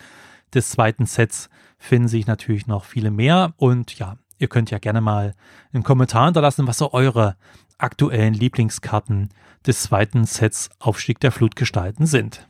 des 0.53 0.69
zweiten 0.69 1.05
Sets 1.05 1.49
finden 1.77 2.07
sich 2.07 2.27
natürlich 2.27 2.67
noch 2.67 2.85
viele 2.85 3.11
mehr. 3.11 3.53
Und 3.57 3.97
ja, 3.97 4.17
ihr 4.37 4.47
könnt 4.47 4.71
ja 4.71 4.79
gerne 4.79 5.01
mal 5.01 5.33
einen 5.73 5.83
Kommentar 5.83 6.25
hinterlassen, 6.25 6.67
was 6.67 6.77
so 6.77 6.93
eure 6.93 7.35
aktuellen 7.77 8.33
Lieblingskarten 8.33 9.29
des 9.65 9.83
zweiten 9.83 10.25
Sets 10.25 10.69
Aufstieg 10.79 11.19
der 11.19 11.31
Flutgestalten 11.31 12.05
sind. 12.05 12.47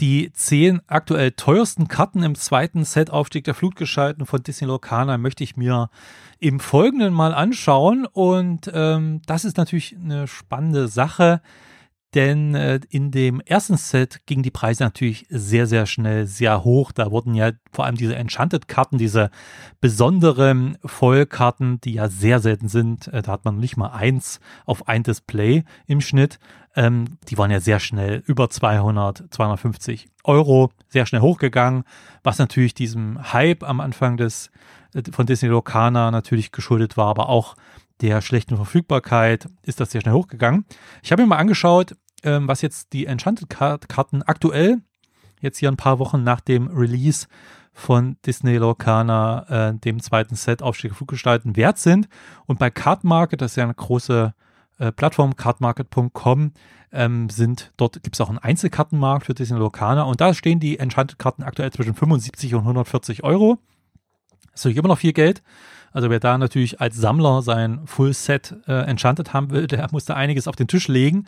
Die 0.00 0.30
zehn 0.32 0.80
aktuell 0.86 1.32
teuersten 1.32 1.88
Karten 1.88 2.22
im 2.22 2.36
zweiten 2.36 2.84
Set 2.84 3.10
Aufstieg 3.10 3.42
der 3.42 3.54
Flutgestalten 3.54 4.26
von 4.26 4.40
Disney 4.40 4.68
Locana 4.68 5.18
möchte 5.18 5.42
ich 5.42 5.56
mir 5.56 5.90
im 6.38 6.60
Folgenden 6.60 7.12
mal 7.12 7.34
anschauen. 7.34 8.06
Und 8.06 8.70
ähm, 8.72 9.22
das 9.26 9.44
ist 9.44 9.56
natürlich 9.56 9.96
eine 9.96 10.28
spannende 10.28 10.86
Sache. 10.86 11.40
Denn 12.14 12.54
äh, 12.54 12.80
in 12.88 13.10
dem 13.10 13.40
ersten 13.40 13.76
Set 13.76 14.24
gingen 14.24 14.42
die 14.42 14.50
Preise 14.50 14.82
natürlich 14.82 15.26
sehr, 15.28 15.66
sehr 15.66 15.84
schnell 15.84 16.26
sehr 16.26 16.64
hoch. 16.64 16.90
Da 16.90 17.10
wurden 17.10 17.34
ja 17.34 17.50
vor 17.70 17.84
allem 17.84 17.96
diese 17.96 18.16
Enchanted-Karten, 18.16 18.96
diese 18.96 19.30
besonderen 19.82 20.78
Vollkarten, 20.84 21.80
die 21.82 21.94
ja 21.94 22.08
sehr 22.08 22.40
selten 22.40 22.68
sind, 22.68 23.08
äh, 23.08 23.20
da 23.20 23.32
hat 23.32 23.44
man 23.44 23.58
nicht 23.58 23.76
mal 23.76 23.88
eins 23.88 24.40
auf 24.64 24.88
ein 24.88 25.02
Display 25.02 25.64
im 25.86 26.00
Schnitt. 26.00 26.38
Ähm, 26.74 27.18
die 27.28 27.36
waren 27.36 27.50
ja 27.50 27.60
sehr 27.60 27.78
schnell 27.78 28.22
über 28.26 28.48
200, 28.48 29.24
250 29.30 30.08
Euro, 30.24 30.70
sehr 30.88 31.04
schnell 31.04 31.20
hochgegangen, 31.20 31.84
was 32.22 32.38
natürlich 32.38 32.72
diesem 32.72 33.32
Hype 33.34 33.62
am 33.62 33.80
Anfang 33.80 34.16
des 34.16 34.50
äh, 34.94 35.02
von 35.10 35.26
Disney 35.26 35.50
Locana 35.50 36.10
natürlich 36.10 36.52
geschuldet 36.52 36.96
war, 36.96 37.08
aber 37.08 37.28
auch 37.28 37.54
der 38.00 38.20
schlechten 38.20 38.56
Verfügbarkeit 38.56 39.48
ist 39.62 39.80
das 39.80 39.90
sehr 39.90 40.00
schnell 40.00 40.14
hochgegangen. 40.14 40.64
Ich 41.02 41.12
habe 41.12 41.22
mir 41.22 41.28
mal 41.28 41.36
angeschaut, 41.36 41.96
ähm, 42.22 42.48
was 42.48 42.62
jetzt 42.62 42.92
die 42.92 43.06
Enchanted-Karten 43.06 44.22
aktuell, 44.22 44.78
jetzt 45.40 45.58
hier 45.58 45.70
ein 45.70 45.76
paar 45.76 45.98
Wochen 45.98 46.22
nach 46.22 46.40
dem 46.40 46.68
Release 46.68 47.26
von 47.72 48.16
Disney 48.26 48.56
Lorcana, 48.56 49.68
äh, 49.68 49.74
dem 49.74 50.02
zweiten 50.02 50.34
Set 50.34 50.62
Aufstieg 50.62 50.94
Fluggestalten, 50.94 51.56
wert 51.56 51.78
sind. 51.78 52.08
Und 52.46 52.58
bei 52.58 52.70
Card 52.70 53.04
Market, 53.04 53.40
das 53.40 53.52
ist 53.52 53.56
ja 53.56 53.64
eine 53.64 53.74
große 53.74 54.34
äh, 54.78 54.92
Plattform, 54.92 55.36
cardmarket.com, 55.36 56.52
ähm, 56.90 57.28
sind, 57.28 57.72
dort 57.76 58.02
gibt 58.02 58.16
es 58.16 58.20
auch 58.20 58.28
einen 58.28 58.38
Einzelkartenmarkt 58.38 59.26
für 59.26 59.34
Disney 59.34 59.58
Lorcana 59.58 60.02
und 60.02 60.20
da 60.20 60.34
stehen 60.34 60.58
die 60.58 60.78
Enchanted-Karten 60.78 61.42
aktuell 61.42 61.70
zwischen 61.70 61.94
75 61.94 62.54
und 62.54 62.62
140 62.62 63.22
Euro. 63.24 63.58
Das 64.52 64.60
ist 64.60 64.64
natürlich 64.64 64.78
immer 64.78 64.88
noch 64.88 64.98
viel 64.98 65.12
Geld. 65.12 65.42
Also 65.92 66.10
wer 66.10 66.20
da 66.20 66.38
natürlich 66.38 66.80
als 66.80 66.96
Sammler 66.96 67.42
sein 67.42 67.80
Full 67.86 68.12
Set 68.12 68.54
äh, 68.66 68.84
Enchanted 68.84 69.32
haben 69.32 69.50
will, 69.50 69.66
der 69.66 69.86
muss 69.90 70.04
da 70.04 70.14
einiges 70.14 70.48
auf 70.48 70.56
den 70.56 70.68
Tisch 70.68 70.88
legen. 70.88 71.26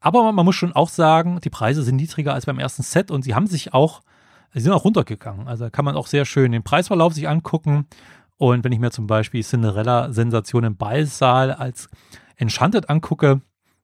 Aber 0.00 0.32
man 0.32 0.44
muss 0.44 0.56
schon 0.56 0.72
auch 0.72 0.88
sagen, 0.88 1.38
die 1.42 1.50
Preise 1.50 1.82
sind 1.82 1.96
niedriger 1.96 2.34
als 2.34 2.46
beim 2.46 2.58
ersten 2.58 2.82
Set 2.82 3.10
und 3.10 3.22
sie 3.22 3.34
haben 3.34 3.46
sich 3.46 3.72
auch, 3.72 4.02
sie 4.52 4.60
sind 4.60 4.72
auch 4.72 4.84
runtergegangen. 4.84 5.46
Also 5.46 5.70
kann 5.70 5.84
man 5.84 5.96
auch 5.96 6.08
sehr 6.08 6.24
schön 6.24 6.52
den 6.52 6.64
Preisverlauf 6.64 7.14
sich 7.14 7.28
angucken. 7.28 7.86
Und 8.36 8.64
wenn 8.64 8.72
ich 8.72 8.80
mir 8.80 8.90
zum 8.90 9.06
Beispiel 9.06 9.44
Cinderella 9.44 10.12
Sensation 10.12 10.64
im 10.64 10.76
Ballsaal 10.76 11.52
als 11.52 11.88
Enchanted 12.36 12.90
angucke, 12.90 13.40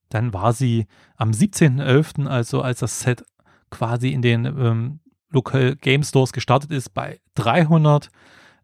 dann 0.08 0.32
war 0.32 0.52
sie 0.52 0.86
am 1.16 1.30
17.11., 1.30 2.26
also 2.26 2.62
als 2.62 2.80
das 2.80 3.00
Set 3.00 3.24
quasi 3.70 4.08
in 4.08 4.22
den 4.22 4.46
ähm, 4.46 5.00
Local 5.30 5.76
Game 5.76 6.02
Stores 6.02 6.32
gestartet 6.32 6.72
ist, 6.72 6.94
bei 6.94 7.20
300 7.34 8.10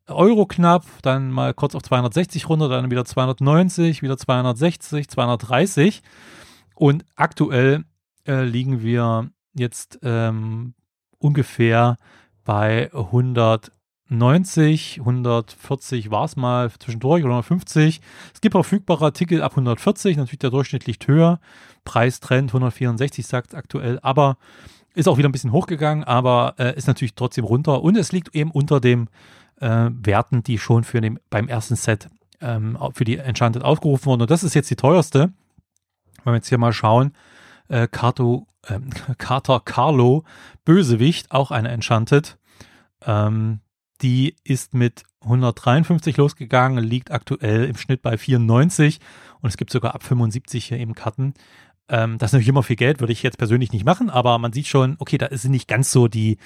Euro 0.08 0.46
knapp, 0.46 0.84
dann 1.02 1.30
mal 1.30 1.54
kurz 1.54 1.74
auf 1.74 1.82
260 1.82 2.48
runter, 2.48 2.68
dann 2.68 2.90
wieder 2.90 3.04
290, 3.04 4.02
wieder 4.02 4.18
260, 4.18 5.08
230. 5.08 6.02
Und 6.74 7.04
aktuell 7.16 7.84
äh, 8.26 8.44
liegen 8.44 8.82
wir 8.82 9.30
jetzt 9.54 9.98
ähm, 10.02 10.74
ungefähr 11.18 11.96
bei 12.44 12.90
190, 12.92 15.00
140 15.00 16.10
war 16.10 16.24
es 16.24 16.36
mal 16.36 16.70
zwischendurch 16.72 17.24
oder 17.24 17.32
150. 17.32 18.00
Es 18.34 18.40
gibt 18.40 18.52
verfügbare 18.52 19.06
Artikel 19.06 19.42
ab 19.42 19.52
140, 19.52 20.18
natürlich 20.18 20.40
der 20.40 20.50
durchschnittlich 20.50 20.98
höher. 21.06 21.40
Preistrend 21.84 22.50
164 22.50 23.26
sagt 23.26 23.54
aktuell, 23.54 23.98
aber 24.02 24.36
ist 24.94 25.08
auch 25.08 25.18
wieder 25.18 25.28
ein 25.28 25.32
bisschen 25.32 25.52
hochgegangen, 25.52 26.04
aber 26.04 26.54
äh, 26.58 26.76
ist 26.76 26.86
natürlich 26.86 27.14
trotzdem 27.14 27.44
runter 27.44 27.82
und 27.82 27.96
es 27.96 28.12
liegt 28.12 28.34
eben 28.34 28.50
unter 28.50 28.80
den 28.80 29.08
äh, 29.60 29.90
Werten, 29.90 30.42
die 30.42 30.58
schon 30.58 30.84
für 30.84 31.00
den, 31.00 31.18
beim 31.30 31.48
ersten 31.48 31.76
Set 31.76 32.08
ähm, 32.40 32.78
für 32.94 33.04
die 33.04 33.18
Enchanted 33.18 33.62
aufgerufen 33.62 34.06
wurden. 34.06 34.22
Und 34.22 34.30
das 34.30 34.42
ist 34.42 34.54
jetzt 34.54 34.70
die 34.70 34.76
teuerste. 34.76 35.32
Wenn 36.22 36.32
wir 36.32 36.36
jetzt 36.36 36.48
hier 36.48 36.58
mal 36.58 36.72
schauen, 36.72 37.12
äh, 37.68 37.88
Carto, 37.88 38.46
äh, 38.66 38.80
Carter 39.18 39.60
Carlo 39.64 40.24
Bösewicht, 40.64 41.30
auch 41.30 41.50
eine 41.50 41.70
Enchanted. 41.70 42.38
Ähm, 43.02 43.60
die 44.02 44.36
ist 44.44 44.74
mit 44.74 45.04
153 45.20 46.16
losgegangen, 46.16 46.82
liegt 46.82 47.10
aktuell 47.10 47.64
im 47.64 47.76
Schnitt 47.76 48.02
bei 48.02 48.18
94 48.18 49.00
und 49.40 49.48
es 49.48 49.56
gibt 49.56 49.70
sogar 49.70 49.94
ab 49.94 50.02
75 50.02 50.66
hier 50.66 50.78
eben 50.78 50.94
Karten. 50.94 51.34
Ähm, 51.88 52.16
das 52.16 52.30
ist 52.30 52.32
natürlich 52.32 52.48
immer 52.48 52.62
viel 52.62 52.76
Geld, 52.76 53.00
würde 53.00 53.12
ich 53.12 53.22
jetzt 53.22 53.36
persönlich 53.36 53.72
nicht 53.72 53.84
machen, 53.84 54.08
aber 54.08 54.38
man 54.38 54.52
sieht 54.52 54.66
schon, 54.66 54.96
okay, 55.00 55.18
da 55.18 55.28
sind 55.30 55.50
nicht 55.50 55.68
ganz 55.68 55.92
so 55.92 56.08
die, 56.08 56.38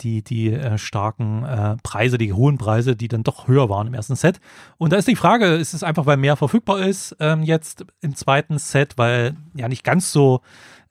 die, 0.00 0.22
die 0.22 0.52
äh, 0.52 0.78
starken 0.78 1.44
äh, 1.44 1.76
Preise, 1.82 2.18
die 2.18 2.32
hohen 2.32 2.58
Preise, 2.58 2.96
die 2.96 3.06
dann 3.06 3.22
doch 3.22 3.46
höher 3.46 3.68
waren 3.68 3.86
im 3.86 3.94
ersten 3.94 4.16
Set. 4.16 4.40
Und 4.78 4.92
da 4.92 4.96
ist 4.96 5.06
die 5.06 5.16
Frage, 5.16 5.46
ist 5.46 5.74
es 5.74 5.84
einfach, 5.84 6.06
weil 6.06 6.16
mehr 6.16 6.36
verfügbar 6.36 6.80
ist 6.80 7.16
ähm, 7.20 7.42
jetzt 7.42 7.84
im 8.00 8.16
zweiten 8.16 8.58
Set, 8.58 8.98
weil 8.98 9.36
ja 9.54 9.68
nicht 9.68 9.84
ganz 9.84 10.10
so 10.10 10.40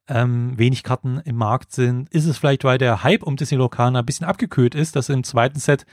ähm, 0.07 0.57
wenig 0.57 0.83
Karten 0.83 1.21
im 1.25 1.35
Markt 1.35 1.71
sind? 1.73 2.09
Ist 2.09 2.25
es 2.25 2.37
vielleicht, 2.37 2.63
weil 2.63 2.77
der 2.77 3.03
Hype 3.03 3.23
um 3.23 3.35
Disney 3.35 3.57
Locana 3.57 3.99
ein 3.99 4.05
bisschen 4.05 4.25
abgekühlt 4.25 4.75
ist, 4.75 4.95
dass 4.95 5.09
im 5.09 5.23
zweiten 5.23 5.59
Set, 5.59 5.85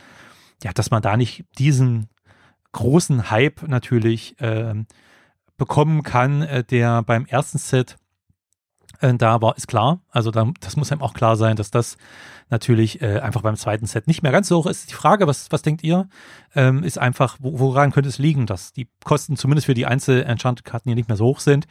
ja, 0.62 0.72
dass 0.72 0.90
man 0.90 1.02
da 1.02 1.16
nicht 1.16 1.44
diesen 1.58 2.08
großen 2.72 3.30
Hype 3.30 3.66
natürlich 3.68 4.36
ähm, 4.38 4.86
bekommen 5.56 6.02
kann, 6.02 6.42
äh, 6.42 6.64
der 6.64 7.02
beim 7.02 7.26
ersten 7.26 7.58
Set 7.58 7.96
äh, 9.00 9.14
da 9.14 9.40
war, 9.40 9.56
ist 9.56 9.68
klar. 9.68 10.00
Also 10.10 10.30
da, 10.30 10.50
das 10.60 10.76
muss 10.76 10.92
einem 10.92 11.02
auch 11.02 11.14
klar 11.14 11.36
sein, 11.36 11.56
dass 11.56 11.70
das 11.70 11.96
natürlich 12.48 13.02
äh, 13.02 13.18
einfach 13.20 13.42
beim 13.42 13.56
zweiten 13.56 13.86
Set 13.86 14.06
nicht 14.06 14.22
mehr 14.22 14.32
ganz 14.32 14.48
so 14.48 14.58
hoch 14.58 14.66
ist. 14.66 14.90
Die 14.90 14.94
Frage, 14.94 15.26
was, 15.26 15.50
was 15.50 15.62
denkt 15.62 15.82
ihr, 15.82 16.08
ähm, 16.54 16.82
ist 16.82 16.98
einfach, 16.98 17.36
wo, 17.40 17.58
woran 17.58 17.92
könnte 17.92 18.08
es 18.08 18.18
liegen, 18.18 18.46
dass 18.46 18.72
die 18.72 18.88
Kosten 19.04 19.36
zumindest 19.36 19.66
für 19.66 19.74
die 19.74 19.86
Einzel-Enchanted-Karten 19.86 20.88
hier 20.88 20.96
nicht 20.96 21.08
mehr 21.08 21.16
so 21.16 21.26
hoch 21.26 21.40
sind. 21.40 21.66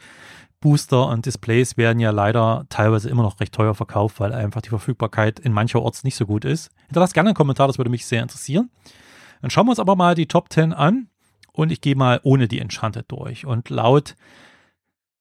Booster 0.60 1.08
und 1.08 1.26
Displays 1.26 1.76
werden 1.76 2.00
ja 2.00 2.10
leider 2.10 2.64
teilweise 2.70 3.10
immer 3.10 3.22
noch 3.22 3.40
recht 3.40 3.52
teuer 3.52 3.74
verkauft, 3.74 4.20
weil 4.20 4.32
einfach 4.32 4.62
die 4.62 4.70
Verfügbarkeit 4.70 5.38
in 5.38 5.52
mancher 5.52 5.82
Orts 5.82 6.02
nicht 6.02 6.16
so 6.16 6.26
gut 6.26 6.44
ist. 6.44 6.70
Hinterlasst 6.86 7.14
gerne 7.14 7.30
einen 7.30 7.36
Kommentar, 7.36 7.66
das 7.66 7.78
würde 7.78 7.90
mich 7.90 8.06
sehr 8.06 8.22
interessieren. 8.22 8.70
Dann 9.42 9.50
schauen 9.50 9.66
wir 9.66 9.70
uns 9.70 9.78
aber 9.78 9.96
mal 9.96 10.14
die 10.14 10.26
Top 10.26 10.50
10 10.50 10.72
an 10.72 11.08
und 11.56 11.72
ich 11.72 11.80
gehe 11.80 11.96
mal 11.96 12.20
ohne 12.22 12.48
die 12.48 12.60
Enchanted 12.60 13.10
durch. 13.10 13.46
Und 13.46 13.70
laut 13.70 14.14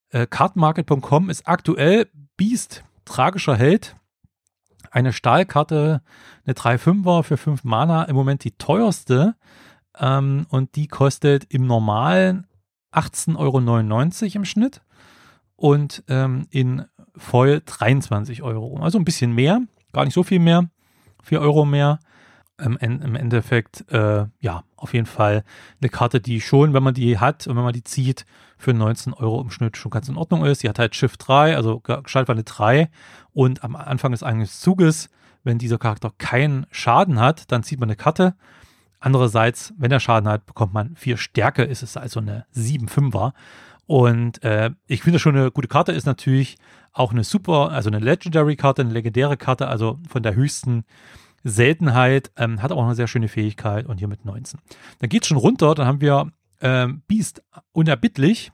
äh, 0.10 0.28
Kartenmarket.com 0.28 1.30
ist 1.30 1.48
aktuell 1.48 2.10
Beast, 2.36 2.84
tragischer 3.06 3.56
Held, 3.56 3.95
eine 4.91 5.13
Stahlkarte, 5.13 6.02
eine 6.45 6.54
3-5er 6.54 7.24
für 7.24 7.38
5 7.38 7.63
Mana, 7.63 8.04
im 8.04 8.15
Moment 8.15 8.43
die 8.43 8.52
teuerste. 8.52 9.36
Ähm, 9.98 10.45
und 10.50 10.76
die 10.76 10.88
kostet 10.88 11.45
im 11.54 11.65
normalen 11.67 12.48
18,99 12.91 13.38
Euro 13.38 14.36
im 14.36 14.45
Schnitt 14.45 14.82
und 15.56 16.04
ähm, 16.10 16.48
in 16.50 16.86
Voll 17.17 17.62
23 17.65 18.43
Euro. 18.43 18.78
Also 18.82 19.00
ein 19.00 19.06
bisschen 19.06 19.34
mehr, 19.34 19.62
gar 19.93 20.04
nicht 20.04 20.13
so 20.13 20.24
viel 20.24 20.39
mehr, 20.39 20.69
4 21.24 21.39
Euro 21.39 21.63
mehr. 21.63 22.00
Im, 22.57 22.77
im 22.77 23.15
Endeffekt, 23.15 23.83
äh, 23.91 24.27
ja, 24.39 24.63
auf 24.77 24.93
jeden 24.93 25.07
Fall 25.07 25.43
eine 25.81 25.89
Karte, 25.89 26.21
die 26.21 26.39
schon, 26.39 26.73
wenn 26.73 26.83
man 26.83 26.93
die 26.93 27.17
hat 27.19 27.47
und 27.47 27.57
wenn 27.57 27.63
man 27.63 27.73
die 27.73 27.83
zieht, 27.83 28.25
für 28.57 28.73
19 28.73 29.13
Euro 29.13 29.41
im 29.41 29.51
Schnitt 29.51 29.77
schon 29.77 29.91
ganz 29.91 30.07
in 30.07 30.17
Ordnung 30.17 30.45
ist. 30.45 30.63
Die 30.63 30.69
hat 30.69 30.79
halt 30.79 30.95
Shift 30.95 31.27
3, 31.27 31.55
also 31.55 31.81
Schaltwande 32.05 32.43
3 32.43 32.89
und 33.33 33.63
am 33.63 33.75
Anfang 33.75 34.11
des 34.11 34.23
eigenen 34.23 34.47
Zuges, 34.47 35.09
wenn 35.43 35.57
dieser 35.57 35.77
Charakter 35.77 36.11
keinen 36.17 36.65
Schaden 36.71 37.19
hat, 37.19 37.51
dann 37.51 37.63
zieht 37.63 37.79
man 37.79 37.89
eine 37.89 37.95
Karte. 37.95 38.35
Andererseits, 38.99 39.73
wenn 39.77 39.91
er 39.91 39.99
Schaden 39.99 40.27
hat, 40.27 40.45
bekommt 40.45 40.73
man 40.73 40.95
vier 40.95 41.17
Stärke, 41.17 41.63
ist 41.63 41.83
es 41.83 41.97
also 41.97 42.19
eine 42.19 42.45
7-5er. 42.55 43.33
Und 43.87 44.43
äh, 44.43 44.71
ich 44.87 45.03
finde 45.03 45.19
schon 45.19 45.35
eine 45.35 45.51
gute 45.51 45.67
Karte 45.67 45.91
ist 45.91 46.05
natürlich 46.05 46.57
auch 46.91 47.11
eine 47.11 47.23
super, 47.23 47.71
also 47.71 47.89
eine 47.89 47.99
Legendary-Karte, 47.99 48.81
eine 48.81 48.93
legendäre 48.93 49.37
Karte, 49.37 49.67
also 49.67 49.99
von 50.09 50.23
der 50.23 50.33
höchsten 50.33 50.85
Seltenheit, 51.45 52.31
ähm, 52.38 52.62
hat 52.62 52.71
auch 52.71 52.84
eine 52.84 52.95
sehr 52.95 53.08
schöne 53.08 53.27
Fähigkeit 53.27 53.86
und 53.86 53.99
hier 53.99 54.08
mit 54.08 54.25
19. 54.25 54.60
Dann 54.99 55.10
geht 55.10 55.21
es 55.21 55.27
schon 55.27 55.38
runter, 55.38 55.75
dann 55.75 55.88
haben 55.88 56.01
wir 56.01 56.31
ähm, 56.60 57.03
Beast 57.08 57.43
unerbittlich 57.71 58.51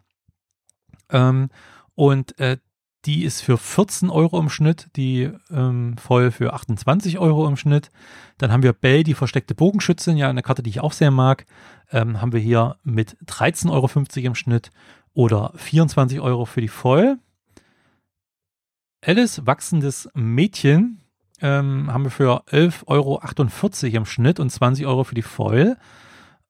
ähm, 1.09 1.49
und 1.95 2.37
äh, 2.37 2.57
die 3.05 3.23
ist 3.23 3.41
für 3.41 3.57
14 3.57 4.09
Euro 4.09 4.39
im 4.39 4.49
Schnitt, 4.49 4.89
die 4.95 5.31
ähm, 5.49 5.97
voll 5.97 6.31
für 6.31 6.53
28 6.53 7.17
Euro 7.17 7.47
im 7.47 7.57
Schnitt. 7.57 7.91
Dann 8.37 8.51
haben 8.51 8.61
wir 8.61 8.73
Bell, 8.73 9.03
die 9.03 9.15
versteckte 9.15 9.55
Bogenschützin, 9.55 10.17
ja 10.17 10.29
eine 10.29 10.43
Karte, 10.43 10.61
die 10.61 10.69
ich 10.69 10.81
auch 10.81 10.93
sehr 10.93 11.09
mag. 11.09 11.45
Ähm, 11.91 12.21
haben 12.21 12.33
wir 12.33 12.39
hier 12.39 12.75
mit 12.83 13.17
13,50 13.25 13.71
Euro 13.71 13.89
im 14.27 14.35
Schnitt 14.35 14.69
oder 15.13 15.53
24 15.55 16.19
Euro 16.19 16.45
für 16.45 16.61
die 16.61 16.67
Voll. 16.67 17.17
Alice, 19.03 19.47
wachsendes 19.47 20.09
Mädchen, 20.13 21.00
ähm, 21.41 21.91
haben 21.91 22.03
wir 22.03 22.11
für 22.11 22.43
11,48 22.47 22.87
Euro 22.87 23.97
im 23.97 24.05
Schnitt 24.05 24.39
und 24.39 24.49
20 24.49 24.85
Euro 24.85 25.03
für 25.03 25.15
die 25.15 25.21
Foil. 25.21 25.77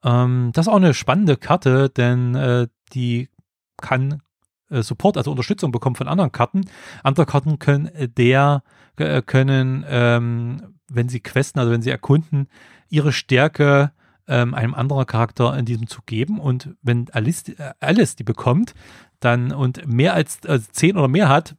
Ähm, 0.03 0.51
das 0.53 0.67
ist 0.67 0.71
auch 0.71 0.77
eine 0.77 0.93
spannende 0.93 1.37
Karte, 1.37 1.89
denn 1.89 2.35
äh, 2.35 2.67
die 2.93 3.29
kann 3.77 4.21
äh, 4.69 4.81
Support, 4.81 5.17
also 5.17 5.31
Unterstützung 5.31 5.71
bekommen 5.71 5.95
von 5.95 6.07
anderen 6.07 6.31
Karten. 6.31 6.65
Andere 7.03 7.25
Karten 7.25 7.59
können 7.59 7.87
äh, 7.87 8.07
der 8.09 8.63
äh, 8.97 9.21
können, 9.21 9.85
ähm, 9.87 10.75
wenn 10.89 11.09
sie 11.09 11.19
questen, 11.19 11.59
also 11.59 11.71
wenn 11.71 11.81
sie 11.81 11.89
erkunden, 11.89 12.47
ihre 12.89 13.13
Stärke 13.13 13.91
ähm, 14.27 14.53
einem 14.53 14.73
anderen 14.73 15.05
Charakter 15.05 15.57
in 15.57 15.65
diesem 15.65 15.87
Zug 15.87 16.05
geben. 16.05 16.39
Und 16.39 16.75
wenn 16.81 17.09
Alice, 17.11 17.49
äh, 17.49 17.73
Alice 17.79 18.15
die 18.15 18.23
bekommt, 18.23 18.73
dann 19.19 19.51
und 19.51 19.87
mehr 19.87 20.13
als 20.13 20.39
also 20.45 20.67
zehn 20.71 20.97
oder 20.97 21.07
mehr 21.07 21.29
hat, 21.29 21.55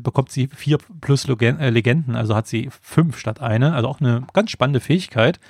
bekommt 0.00 0.30
sie 0.30 0.48
vier 0.48 0.78
plus 1.00 1.28
äh, 1.28 1.70
Legenden, 1.70 2.16
also 2.16 2.34
hat 2.34 2.46
sie 2.46 2.68
fünf 2.80 3.18
statt 3.18 3.40
eine, 3.40 3.74
also 3.74 3.88
auch 3.88 4.00
eine 4.00 4.26
ganz 4.32 4.50
spannende 4.50 4.80
Fähigkeit. 4.80 5.40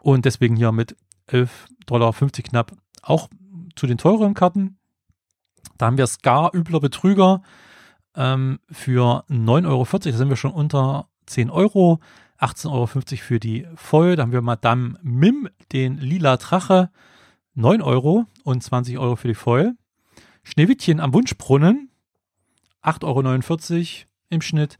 Und 0.00 0.24
deswegen 0.24 0.56
hier 0.56 0.72
mit 0.72 0.96
11,50 1.28 1.48
Dollar 1.86 2.12
knapp 2.12 2.72
auch 3.02 3.28
zu 3.76 3.86
den 3.86 3.98
teureren 3.98 4.34
Karten. 4.34 4.76
Da 5.78 5.86
haben 5.86 5.98
wir 5.98 6.06
Scar, 6.06 6.54
übler 6.54 6.80
Betrüger, 6.80 7.42
ähm, 8.16 8.58
für 8.70 9.24
9,40 9.28 9.66
Euro. 9.66 9.86
Da 9.98 10.12
sind 10.12 10.28
wir 10.28 10.36
schon 10.36 10.52
unter 10.52 11.08
10 11.26 11.50
Euro. 11.50 12.00
18,50 12.38 12.70
Euro 12.70 12.86
für 12.86 13.40
die 13.40 13.66
Voll. 13.76 14.16
Da 14.16 14.22
haben 14.22 14.32
wir 14.32 14.42
Madame 14.42 14.98
Mim, 15.02 15.48
den 15.72 15.98
lila 15.98 16.36
Drache, 16.36 16.90
9 17.54 17.80
Euro 17.80 18.26
und 18.42 18.62
20 18.62 18.98
Euro 18.98 19.16
für 19.16 19.28
die 19.28 19.34
Voll. 19.34 19.74
Schneewittchen 20.42 21.00
am 21.00 21.14
Wunschbrunnen, 21.14 21.90
8,49 22.84 23.04
Euro 23.04 24.06
im 24.30 24.40
Schnitt, 24.40 24.78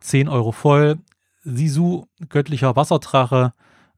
10 0.00 0.28
Euro 0.28 0.52
voll. 0.52 0.98
Sisu, 1.44 2.06
göttlicher 2.28 2.76
Wasserdrache, 2.76 3.52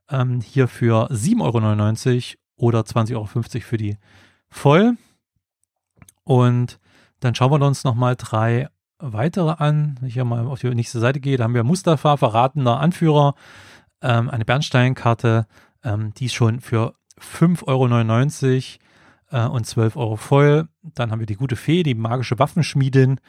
ähm, 0.08 0.40
hier 0.40 0.66
für 0.66 1.10
7,99 1.10 2.36
Euro 2.58 2.68
oder 2.68 2.80
20,50 2.80 3.14
Euro 3.14 3.26
für 3.26 3.76
die 3.76 3.98
voll. 4.48 4.96
Und 6.24 6.78
dann 7.20 7.34
schauen 7.34 7.50
wir 7.50 7.66
uns 7.66 7.84
nochmal 7.84 8.16
drei 8.16 8.68
weitere 8.98 9.54
an. 9.62 9.96
Wenn 10.00 10.08
ich 10.08 10.14
hier 10.14 10.24
mal 10.24 10.46
auf 10.46 10.60
die 10.60 10.74
nächste 10.74 11.00
Seite 11.00 11.20
gehe, 11.20 11.36
da 11.36 11.44
haben 11.44 11.54
wir 11.54 11.64
Mustafa, 11.64 12.16
verratener 12.16 12.80
Anführer, 12.80 13.34
ähm, 14.00 14.30
eine 14.30 14.44
Bernsteinkarte, 14.44 15.46
ähm, 15.82 16.14
die 16.14 16.26
ist 16.26 16.34
schon 16.34 16.60
für 16.60 16.94
5,99 17.18 17.64
Euro 17.66 18.83
äh, 19.34 19.46
und 19.46 19.66
12 19.66 19.96
Euro 19.96 20.16
voll. 20.16 20.68
Dann 20.82 21.10
haben 21.10 21.18
wir 21.18 21.26
die 21.26 21.34
gute 21.34 21.56
Fee, 21.56 21.82
die 21.82 21.94
magische 21.94 22.38
Waffenschmiedin. 22.38 23.20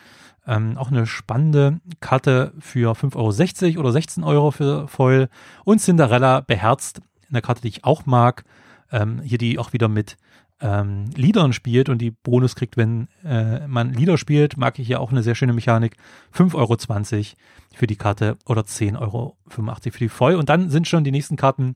Ähm, 0.48 0.78
auch 0.78 0.91
eine 0.91 1.08
spannende 1.08 1.80
Karte 2.00 2.54
für 2.60 2.94
5,60 2.94 3.72
Euro 3.72 3.80
oder 3.80 3.91
16 3.91 4.24
Euro 4.24 4.52
für 4.52 4.88
voll. 4.88 5.28
Und 5.63 5.80
Cinderella 5.80 6.41
beherzt, 6.41 7.02
eine 7.30 7.41
Karte, 7.41 7.62
die 7.62 7.70
ich 7.70 7.84
auch 7.84 8.06
mag. 8.06 8.46
Ähm, 8.91 9.22
hier 9.22 9.39
die 9.39 9.58
auch 9.58 9.74
wieder 9.74 9.88
mit 9.88 10.18
ähm, 10.62 11.10
Liedern 11.15 11.52
spielt 11.52 11.89
und 11.89 11.98
die 11.98 12.12
Bonus 12.12 12.56
kriegt, 12.56 12.78
wenn 12.78 13.08
äh, 13.26 13.68
man 13.68 13.91
Lieder 13.91 14.18
spielt, 14.18 14.56
mag 14.56 14.78
ich 14.78 14.88
ja 14.88 15.00
auch 15.00 15.12
eine 15.12 15.24
sehr 15.24 15.36
schöne 15.36 15.54
Mechanik. 15.54 15.98
5,20 16.34 16.54
Euro 16.56 17.36
für 17.74 17.88
die 17.88 17.96
Karte 17.96 18.38
oder 18.46 18.62
10,85 18.62 19.02
Euro 19.02 19.36
für 19.50 20.00
die 20.00 20.10
Voll. 20.10 20.36
Und 20.36 20.50
dann 20.50 20.70
sind 20.70 20.88
schon 20.88 21.04
die 21.04 21.12
nächsten 21.12 21.36
Karten 21.36 21.76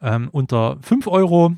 ähm, 0.00 0.28
unter 0.30 0.78
5 0.80 1.08
Euro 1.08 1.56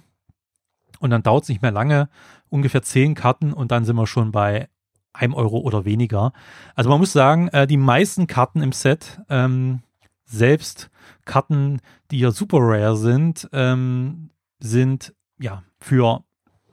und 1.00 1.10
dann 1.10 1.22
dauert 1.22 1.42
es 1.44 1.48
nicht 1.48 1.62
mehr 1.62 1.72
lange, 1.72 2.08
ungefähr 2.48 2.82
10 2.82 3.14
Karten 3.14 3.52
und 3.52 3.72
dann 3.72 3.84
sind 3.84 3.96
wir 3.96 4.06
schon 4.06 4.30
bei 4.30 4.68
einem 5.12 5.34
Euro 5.34 5.58
oder 5.58 5.84
weniger. 5.84 6.32
Also 6.76 6.88
man 6.88 7.00
muss 7.00 7.12
sagen, 7.12 7.48
äh, 7.48 7.66
die 7.66 7.76
meisten 7.76 8.26
Karten 8.26 8.62
im 8.62 8.72
Set, 8.72 9.20
ähm, 9.28 9.80
selbst 10.24 10.90
Karten, 11.24 11.80
die 12.10 12.20
ja 12.20 12.30
super 12.30 12.58
rare 12.60 12.96
sind, 12.96 13.48
ähm, 13.52 14.30
sind 14.60 15.14
ja 15.38 15.64
für 15.78 16.22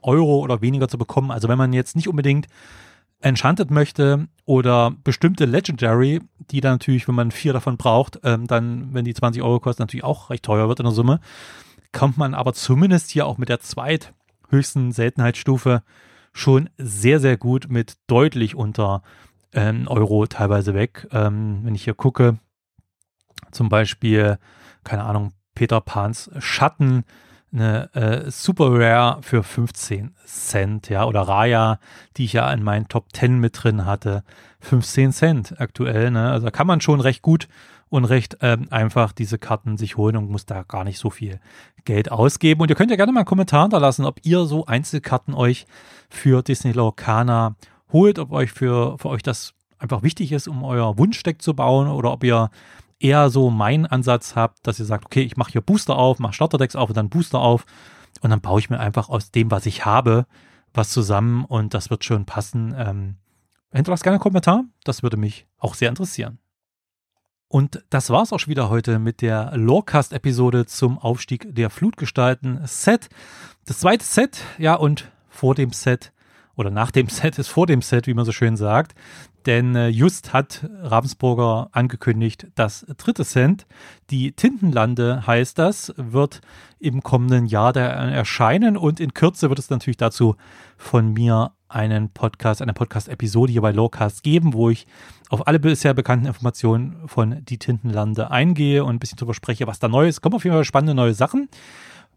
Euro 0.02 0.38
oder 0.38 0.60
weniger 0.60 0.88
zu 0.88 0.98
bekommen. 0.98 1.30
Also 1.30 1.48
wenn 1.48 1.58
man 1.58 1.72
jetzt 1.72 1.96
nicht 1.96 2.08
unbedingt 2.08 2.46
Enchanted 3.20 3.70
möchte 3.70 4.28
oder 4.44 4.92
bestimmte 5.02 5.44
Legendary, 5.44 6.20
die 6.50 6.60
dann 6.60 6.74
natürlich, 6.74 7.08
wenn 7.08 7.16
man 7.16 7.32
vier 7.32 7.52
davon 7.52 7.76
braucht, 7.76 8.20
ähm, 8.22 8.46
dann, 8.46 8.94
wenn 8.94 9.04
die 9.04 9.14
20 9.14 9.42
Euro 9.42 9.58
kosten, 9.58 9.82
natürlich 9.82 10.04
auch 10.04 10.30
recht 10.30 10.44
teuer 10.44 10.68
wird 10.68 10.78
in 10.78 10.84
der 10.84 10.94
Summe, 10.94 11.20
kommt 11.92 12.16
man 12.16 12.34
aber 12.34 12.52
zumindest 12.52 13.10
hier 13.10 13.26
auch 13.26 13.38
mit 13.38 13.48
der 13.48 13.60
zweithöchsten 14.48 14.92
Seltenheitsstufe 14.92 15.82
schon 16.32 16.70
sehr, 16.78 17.20
sehr 17.20 17.36
gut 17.36 17.68
mit 17.68 17.94
deutlich 18.06 18.54
unter 18.54 19.02
ähm, 19.52 19.86
Euro 19.88 20.26
teilweise 20.26 20.74
weg. 20.74 21.06
Ähm, 21.12 21.60
wenn 21.62 21.74
ich 21.74 21.84
hier 21.84 21.94
gucke, 21.94 22.38
zum 23.50 23.68
Beispiel, 23.68 24.38
keine 24.84 25.04
Ahnung, 25.04 25.32
Peter 25.54 25.80
Pans 25.80 26.30
Schatten, 26.38 27.04
eine 27.50 27.94
äh, 27.94 28.30
Super 28.30 28.70
Rare 28.70 29.22
für 29.22 29.42
15 29.42 30.14
Cent, 30.26 30.90
ja, 30.90 31.06
oder 31.06 31.22
Raya, 31.22 31.80
die 32.16 32.26
ich 32.26 32.34
ja 32.34 32.52
in 32.52 32.62
meinen 32.62 32.88
Top 32.88 33.06
10 33.14 33.38
mit 33.38 33.62
drin 33.62 33.86
hatte, 33.86 34.22
15 34.60 35.12
Cent 35.12 35.58
aktuell, 35.58 36.10
ne? 36.10 36.30
Also 36.30 36.46
da 36.46 36.50
kann 36.50 36.66
man 36.66 36.82
schon 36.82 37.00
recht 37.00 37.22
gut 37.22 37.48
und 37.90 38.04
recht 38.04 38.38
ähm, 38.40 38.66
einfach 38.70 39.12
diese 39.12 39.38
Karten 39.38 39.76
sich 39.76 39.96
holen 39.96 40.16
und 40.16 40.30
muss 40.30 40.46
da 40.46 40.62
gar 40.62 40.84
nicht 40.84 40.98
so 40.98 41.10
viel 41.10 41.40
Geld 41.84 42.10
ausgeben. 42.10 42.60
Und 42.60 42.70
ihr 42.70 42.76
könnt 42.76 42.90
ja 42.90 42.96
gerne 42.96 43.12
mal 43.12 43.20
einen 43.20 43.26
Kommentar 43.26 43.68
da 43.68 43.78
lassen, 43.78 44.04
ob 44.04 44.20
ihr 44.24 44.44
so 44.44 44.66
Einzelkarten 44.66 45.34
euch 45.34 45.66
für 46.08 46.42
Disney 46.42 46.72
Lorcana 46.72 47.56
holt, 47.92 48.18
ob 48.18 48.32
euch 48.32 48.52
für, 48.52 48.98
für 48.98 49.08
euch 49.08 49.22
das 49.22 49.54
einfach 49.78 50.02
wichtig 50.02 50.32
ist, 50.32 50.48
um 50.48 50.64
euer 50.64 50.98
Wunschdeck 50.98 51.40
zu 51.40 51.54
bauen 51.54 51.88
oder 51.88 52.12
ob 52.12 52.24
ihr 52.24 52.50
eher 53.00 53.30
so 53.30 53.50
meinen 53.50 53.86
Ansatz 53.86 54.34
habt, 54.34 54.66
dass 54.66 54.78
ihr 54.78 54.84
sagt, 54.84 55.06
okay, 55.06 55.22
ich 55.22 55.36
mache 55.36 55.52
hier 55.52 55.60
Booster 55.60 55.96
auf, 55.96 56.18
mache 56.18 56.32
Starterdecks 56.32 56.76
auf 56.76 56.88
und 56.88 56.96
dann 56.96 57.08
Booster 57.08 57.38
auf 57.38 57.64
und 58.20 58.30
dann 58.30 58.40
baue 58.40 58.58
ich 58.60 58.70
mir 58.70 58.80
einfach 58.80 59.08
aus 59.08 59.30
dem, 59.30 59.50
was 59.50 59.66
ich 59.66 59.84
habe, 59.84 60.26
was 60.74 60.90
zusammen 60.90 61.44
und 61.44 61.74
das 61.74 61.90
wird 61.90 62.04
schon 62.04 62.26
passen. 62.26 62.74
Ähm, 62.76 63.16
hinterlasst 63.72 64.02
gerne 64.02 64.16
einen 64.16 64.22
Kommentar, 64.22 64.64
das 64.84 65.02
würde 65.02 65.16
mich 65.16 65.46
auch 65.58 65.74
sehr 65.74 65.88
interessieren. 65.88 66.38
Und 67.48 67.82
das 67.88 68.10
war's 68.10 68.32
auch 68.32 68.38
schon 68.38 68.50
wieder 68.50 68.68
heute 68.68 68.98
mit 68.98 69.22
der 69.22 69.56
Lorecast-Episode 69.56 70.66
zum 70.66 70.98
Aufstieg 70.98 71.54
der 71.54 71.70
Flutgestalten-Set. 71.70 73.08
Das 73.64 73.78
zweite 73.78 74.04
Set, 74.04 74.42
ja, 74.58 74.74
und 74.74 75.10
vor 75.30 75.54
dem 75.54 75.72
Set 75.72 76.12
oder 76.56 76.70
nach 76.70 76.90
dem 76.90 77.08
Set 77.08 77.38
ist 77.38 77.48
vor 77.48 77.66
dem 77.66 77.80
Set, 77.80 78.06
wie 78.06 78.14
man 78.14 78.26
so 78.26 78.32
schön 78.32 78.56
sagt. 78.56 78.94
Denn 79.46 79.74
äh, 79.76 79.88
just 79.88 80.34
hat 80.34 80.68
Ravensburger 80.82 81.70
angekündigt, 81.72 82.48
das 82.54 82.84
dritte 82.98 83.24
Cent, 83.24 83.66
die 84.10 84.32
Tintenlande 84.32 85.26
heißt 85.26 85.58
das, 85.58 85.94
wird 85.96 86.42
im 86.78 87.02
kommenden 87.02 87.46
Jahr 87.46 87.72
da 87.72 87.80
erscheinen 87.80 88.76
und 88.76 89.00
in 89.00 89.14
Kürze 89.14 89.48
wird 89.48 89.58
es 89.58 89.70
natürlich 89.70 89.96
dazu 89.96 90.36
von 90.76 91.14
mir 91.14 91.52
einen 91.68 92.10
Podcast, 92.10 92.62
eine 92.62 92.72
Podcast-Episode 92.72 93.52
hier 93.52 93.60
bei 93.60 93.72
Lowcast 93.72 94.22
geben, 94.22 94.54
wo 94.54 94.70
ich 94.70 94.86
auf 95.28 95.46
alle 95.46 95.58
bisher 95.58 95.94
bekannten 95.94 96.26
Informationen 96.26 97.06
von 97.06 97.44
Die 97.44 97.58
Tintenlande 97.58 98.30
eingehe 98.30 98.84
und 98.84 98.96
ein 98.96 98.98
bisschen 98.98 99.16
darüber 99.16 99.34
spreche, 99.34 99.66
was 99.66 99.78
da 99.78 99.88
neu 99.88 100.08
ist. 100.08 100.20
Kommen 100.20 100.34
auf 100.34 100.44
jeden 100.44 100.54
Fall 100.54 100.64
spannende 100.64 100.94
neue 100.94 101.14
Sachen. 101.14 101.48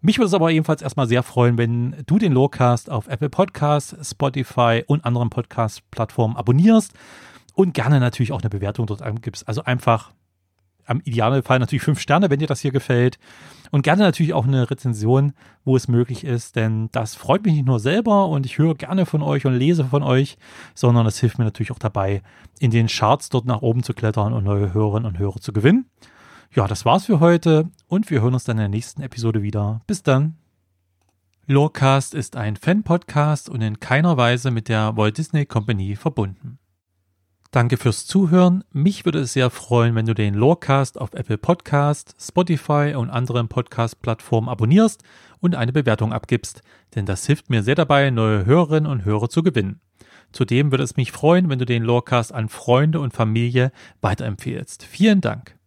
Mich 0.01 0.17
würde 0.17 0.27
es 0.27 0.33
aber 0.33 0.51
ebenfalls 0.51 0.81
erstmal 0.81 1.07
sehr 1.07 1.21
freuen, 1.21 1.57
wenn 1.57 2.03
du 2.07 2.17
den 2.17 2.33
Lowcast 2.33 2.89
auf 2.89 3.07
Apple 3.07 3.29
Podcasts, 3.29 3.95
Spotify 4.09 4.83
und 4.87 5.05
anderen 5.05 5.29
Podcast-Plattformen 5.29 6.37
abonnierst 6.37 6.93
und 7.53 7.73
gerne 7.73 7.99
natürlich 7.99 8.31
auch 8.31 8.41
eine 8.41 8.49
Bewertung 8.49 8.87
dort 8.87 9.01
angibst. 9.01 9.47
Also 9.47 9.63
einfach 9.63 10.11
am 10.91 11.01
Idealfall 11.03 11.59
natürlich 11.59 11.83
fünf 11.83 11.99
Sterne, 11.99 12.29
wenn 12.29 12.39
dir 12.39 12.47
das 12.47 12.59
hier 12.59 12.71
gefällt. 12.71 13.17
Und 13.71 13.83
gerne 13.83 14.03
natürlich 14.03 14.33
auch 14.33 14.45
eine 14.45 14.69
Rezension, 14.69 15.33
wo 15.63 15.77
es 15.77 15.87
möglich 15.87 16.25
ist, 16.25 16.57
denn 16.57 16.89
das 16.91 17.15
freut 17.15 17.45
mich 17.45 17.53
nicht 17.53 17.65
nur 17.65 17.79
selber 17.79 18.27
und 18.27 18.45
ich 18.45 18.57
höre 18.57 18.75
gerne 18.75 19.05
von 19.05 19.21
euch 19.21 19.45
und 19.45 19.53
lese 19.53 19.85
von 19.85 20.03
euch, 20.03 20.37
sondern 20.75 21.05
es 21.05 21.19
hilft 21.19 21.39
mir 21.39 21.45
natürlich 21.45 21.71
auch 21.71 21.79
dabei, 21.79 22.21
in 22.59 22.69
den 22.69 22.87
Charts 22.87 23.29
dort 23.29 23.45
nach 23.45 23.61
oben 23.61 23.81
zu 23.81 23.93
klettern 23.93 24.33
und 24.33 24.43
neue 24.43 24.73
Hörerinnen 24.73 25.07
und 25.07 25.17
Hörer 25.17 25.39
zu 25.39 25.53
gewinnen. 25.53 25.85
Ja, 26.53 26.67
das 26.67 26.83
war's 26.83 27.05
für 27.05 27.21
heute 27.21 27.69
und 27.87 28.09
wir 28.11 28.21
hören 28.21 28.33
uns 28.33 28.43
dann 28.43 28.57
in 28.57 28.63
der 28.63 28.69
nächsten 28.69 29.01
Episode 29.01 29.41
wieder. 29.41 29.81
Bis 29.87 30.03
dann. 30.03 30.35
Lorecast 31.47 32.13
ist 32.13 32.35
ein 32.35 32.57
Fan-Podcast 32.57 33.49
und 33.49 33.61
in 33.61 33.79
keiner 33.79 34.17
Weise 34.17 34.51
mit 34.51 34.67
der 34.67 34.95
Walt 34.97 35.17
Disney 35.17 35.45
Company 35.45 35.95
verbunden. 35.95 36.60
Danke 37.51 37.75
fürs 37.75 38.05
Zuhören. 38.05 38.63
Mich 38.71 39.03
würde 39.03 39.19
es 39.19 39.33
sehr 39.33 39.49
freuen, 39.49 39.93
wenn 39.93 40.05
du 40.05 40.13
den 40.13 40.35
Lorecast 40.35 40.97
auf 40.97 41.13
Apple 41.13 41.37
Podcast, 41.37 42.15
Spotify 42.17 42.93
und 42.95 43.09
anderen 43.09 43.49
Podcast-Plattformen 43.49 44.47
abonnierst 44.47 45.03
und 45.41 45.55
eine 45.55 45.73
Bewertung 45.73 46.13
abgibst, 46.13 46.61
denn 46.95 47.05
das 47.05 47.25
hilft 47.25 47.49
mir 47.49 47.61
sehr 47.61 47.75
dabei, 47.75 48.09
neue 48.09 48.45
Hörerinnen 48.45 48.89
und 48.89 49.03
Hörer 49.03 49.27
zu 49.27 49.43
gewinnen. 49.43 49.81
Zudem 50.31 50.71
würde 50.71 50.85
es 50.85 50.95
mich 50.95 51.11
freuen, 51.11 51.49
wenn 51.49 51.59
du 51.59 51.65
den 51.65 51.83
Lorecast 51.83 52.33
an 52.33 52.47
Freunde 52.47 53.01
und 53.01 53.13
Familie 53.13 53.73
weiterempfehlst. 53.99 54.83
Vielen 54.83 55.19
Dank. 55.19 55.57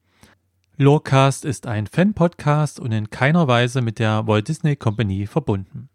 Lorecast 0.78 1.44
ist 1.44 1.66
ein 1.66 1.86
Fan-Podcast 1.86 2.80
und 2.80 2.92
in 2.92 3.10
keiner 3.10 3.46
Weise 3.46 3.82
mit 3.82 3.98
der 3.98 4.26
Walt 4.26 4.48
Disney 4.48 4.74
Company 4.74 5.26
verbunden. 5.26 5.90